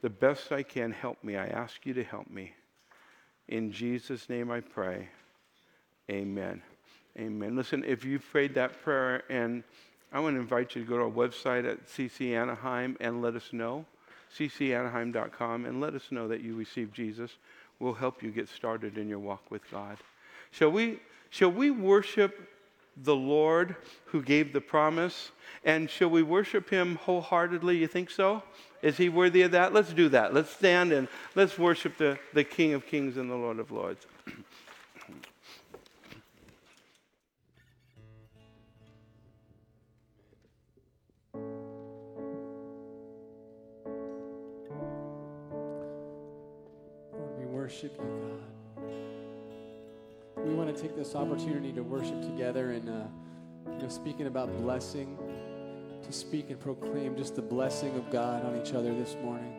The 0.00 0.10
best 0.10 0.52
I 0.52 0.62
can, 0.62 0.92
help 0.92 1.24
me. 1.24 1.36
I 1.36 1.46
ask 1.46 1.84
you 1.84 1.92
to 1.94 2.04
help 2.04 2.30
me. 2.30 2.52
In 3.48 3.72
Jesus' 3.72 4.28
name 4.28 4.52
I 4.52 4.60
pray. 4.60 5.08
Amen. 6.08 6.62
Amen. 7.18 7.54
Listen, 7.54 7.84
if 7.86 8.04
you 8.04 8.18
prayed 8.18 8.54
that 8.54 8.82
prayer, 8.82 9.22
and 9.28 9.62
I 10.12 10.18
want 10.18 10.34
to 10.34 10.40
invite 10.40 10.74
you 10.74 10.82
to 10.82 10.88
go 10.88 10.96
to 10.96 11.04
our 11.04 11.10
website 11.10 11.68
at 11.70 11.86
CC 11.86 12.32
Anaheim 12.32 12.96
and 13.00 13.22
let 13.22 13.36
us 13.36 13.52
know, 13.52 13.84
ccanaheim.com, 14.36 15.64
and 15.64 15.80
let 15.80 15.94
us 15.94 16.10
know 16.10 16.26
that 16.26 16.40
you 16.40 16.56
received 16.56 16.92
Jesus. 16.92 17.30
We'll 17.78 17.94
help 17.94 18.22
you 18.22 18.30
get 18.30 18.48
started 18.48 18.98
in 18.98 19.08
your 19.08 19.20
walk 19.20 19.48
with 19.50 19.62
God. 19.70 19.98
Shall 20.50 20.70
we, 20.70 20.98
shall 21.30 21.52
we 21.52 21.70
worship 21.70 22.48
the 22.96 23.14
Lord 23.14 23.76
who 24.06 24.22
gave 24.22 24.52
the 24.52 24.60
promise? 24.60 25.30
And 25.64 25.88
shall 25.88 26.10
we 26.10 26.22
worship 26.22 26.68
him 26.68 26.96
wholeheartedly? 26.96 27.76
You 27.76 27.86
think 27.86 28.10
so? 28.10 28.42
Is 28.82 28.96
he 28.96 29.08
worthy 29.08 29.42
of 29.42 29.52
that? 29.52 29.72
Let's 29.72 29.92
do 29.92 30.08
that. 30.10 30.34
Let's 30.34 30.50
stand 30.50 30.92
and 30.92 31.08
let's 31.34 31.58
worship 31.58 31.96
the, 31.96 32.18
the 32.32 32.44
King 32.44 32.74
of 32.74 32.86
Kings 32.86 33.16
and 33.16 33.30
the 33.30 33.36
Lord 33.36 33.58
of 33.58 33.70
Lords. 33.70 34.06
Worship 47.84 48.00
you, 48.00 48.40
God. 50.36 50.46
We 50.46 50.54
want 50.54 50.74
to 50.74 50.82
take 50.82 50.96
this 50.96 51.14
opportunity 51.14 51.72
to 51.72 51.82
worship 51.82 52.20
together 52.22 52.72
and, 52.72 52.88
uh, 52.88 53.04
you 53.72 53.82
know, 53.82 53.88
speaking 53.88 54.26
about 54.26 54.54
blessing, 54.58 55.18
to 56.02 56.12
speak 56.12 56.50
and 56.50 56.60
proclaim 56.60 57.16
just 57.16 57.34
the 57.36 57.42
blessing 57.42 57.94
of 57.96 58.10
God 58.10 58.44
on 58.44 58.60
each 58.60 58.74
other 58.74 58.94
this 58.94 59.16
morning. 59.22 59.52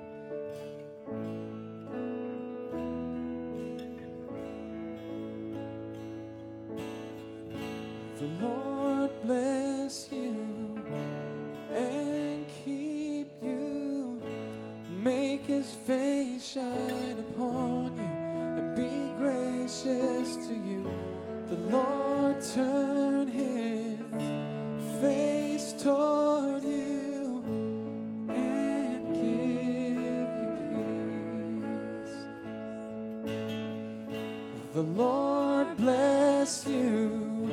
The 34.75 34.81
Lord 34.81 35.77
bless 35.77 36.67
you 36.67 37.49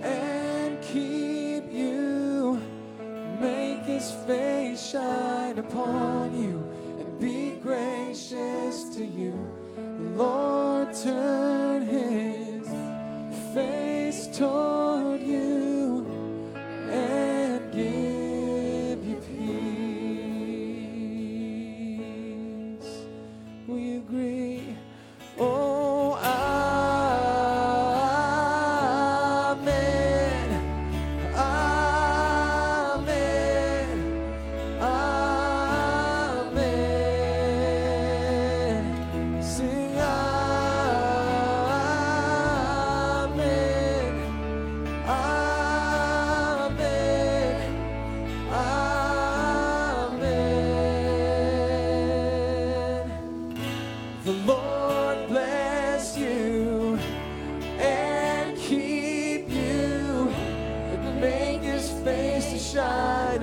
and 0.00 0.80
keep 0.80 1.72
you. 1.72 2.62
Make 3.40 3.82
his 3.82 4.12
face 4.28 4.80
shine 4.80 5.58
upon 5.58 6.40
you 6.40 6.45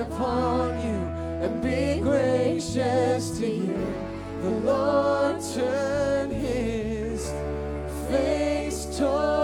upon 0.00 0.70
you 0.84 1.00
and 1.44 1.62
be 1.62 2.00
gracious 2.00 3.38
to 3.38 3.46
you. 3.46 3.94
The 4.42 4.50
Lord 4.50 5.40
turn 5.54 6.30
his 6.30 7.32
face 8.08 8.98
toward 8.98 9.43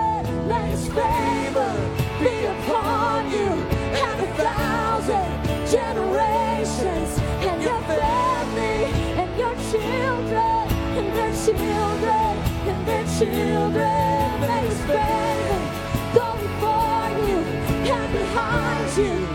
May 0.47 0.69
his 0.71 0.87
favor 0.87 1.73
be 2.19 2.45
upon 2.45 3.31
you. 3.31 3.49
And 4.05 4.21
a 4.21 4.33
thousand 4.35 5.31
generations 5.69 7.17
and 7.47 7.61
your 7.61 7.81
family 7.81 8.85
and 9.21 9.37
your 9.37 9.55
children 9.71 10.67
and 10.97 11.07
their 11.15 11.33
children 11.45 12.33
and 12.71 12.87
their 12.87 13.05
children. 13.17 14.41
May 14.41 14.61
his 14.67 14.81
favor 14.89 15.61
go 16.13 16.27
before 16.37 17.09
you. 17.27 17.39
And 17.91 18.13
behind 18.13 18.97
you 18.97 19.30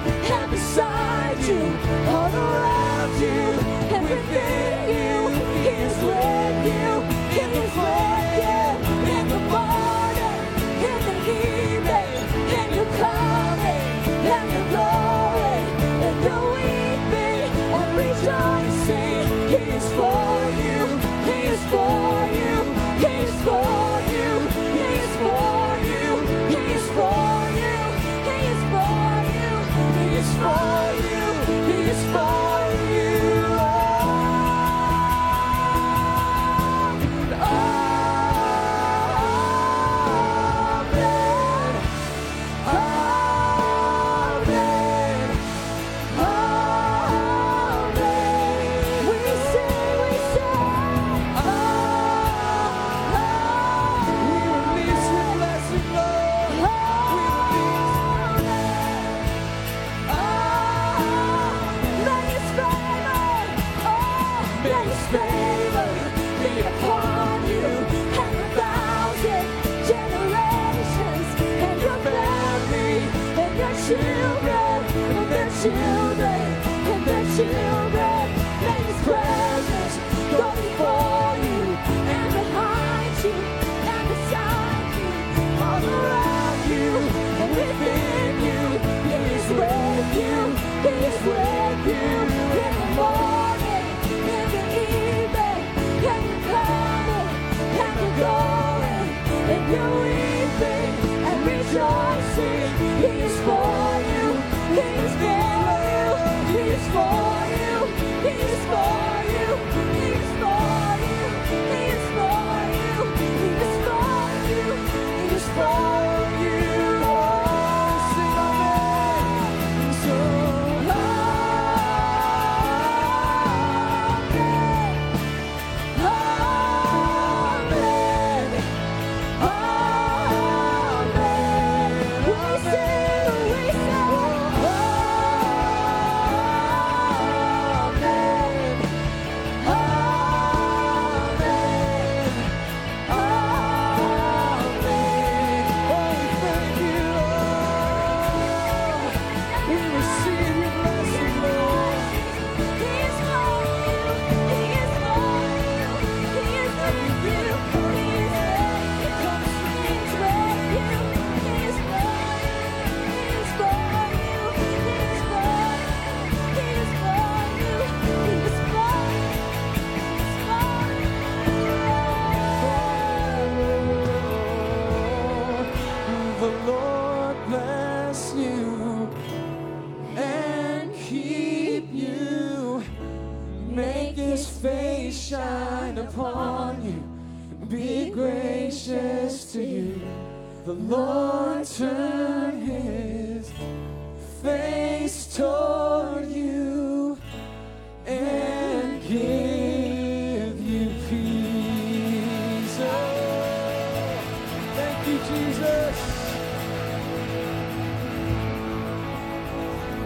You, 205.07 205.19
Jesus. 205.19 205.97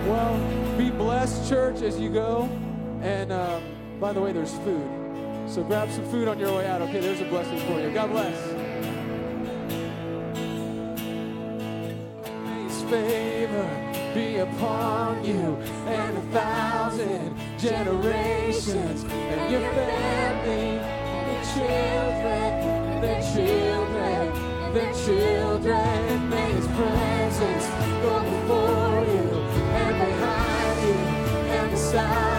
Well, 0.06 0.76
be 0.76 0.90
blessed, 0.90 1.48
church, 1.48 1.80
as 1.80 1.98
you 1.98 2.10
go. 2.10 2.50
And 3.00 3.32
um, 3.32 3.62
by 3.98 4.12
the 4.12 4.20
way, 4.20 4.32
there's 4.32 4.52
food. 4.58 4.86
So 5.48 5.64
grab 5.64 5.90
some 5.90 6.04
food 6.10 6.28
on 6.28 6.38
your 6.38 6.54
way 6.54 6.66
out. 6.66 6.82
Okay, 6.82 7.00
there's 7.00 7.22
a 7.22 7.24
blessing 7.24 7.58
for 7.60 7.80
you. 7.80 7.90
God 7.94 8.10
bless. 8.10 8.36
May 12.44 12.62
His 12.64 12.82
favor 12.90 14.12
be 14.14 14.36
upon 14.36 15.24
you 15.24 15.56
and 15.86 16.18
a 16.18 16.22
thousand 16.32 17.38
generations 17.58 19.04
and 19.04 19.50
your 19.50 19.62
family 19.72 20.78
and 20.78 21.32
your 21.32 21.42
children 21.54 22.52
and 22.90 23.02
their 23.02 23.22
children 23.34 24.49
their 24.72 24.92
children. 24.92 26.30
May 26.30 26.52
His 26.52 26.66
presence 26.68 27.66
go 28.02 28.20
before 28.22 29.04
you 29.14 29.40
and 29.74 29.98
behind 29.98 30.86
you 30.86 30.94
and 30.94 31.70
beside 31.70 32.24
you. 32.24 32.29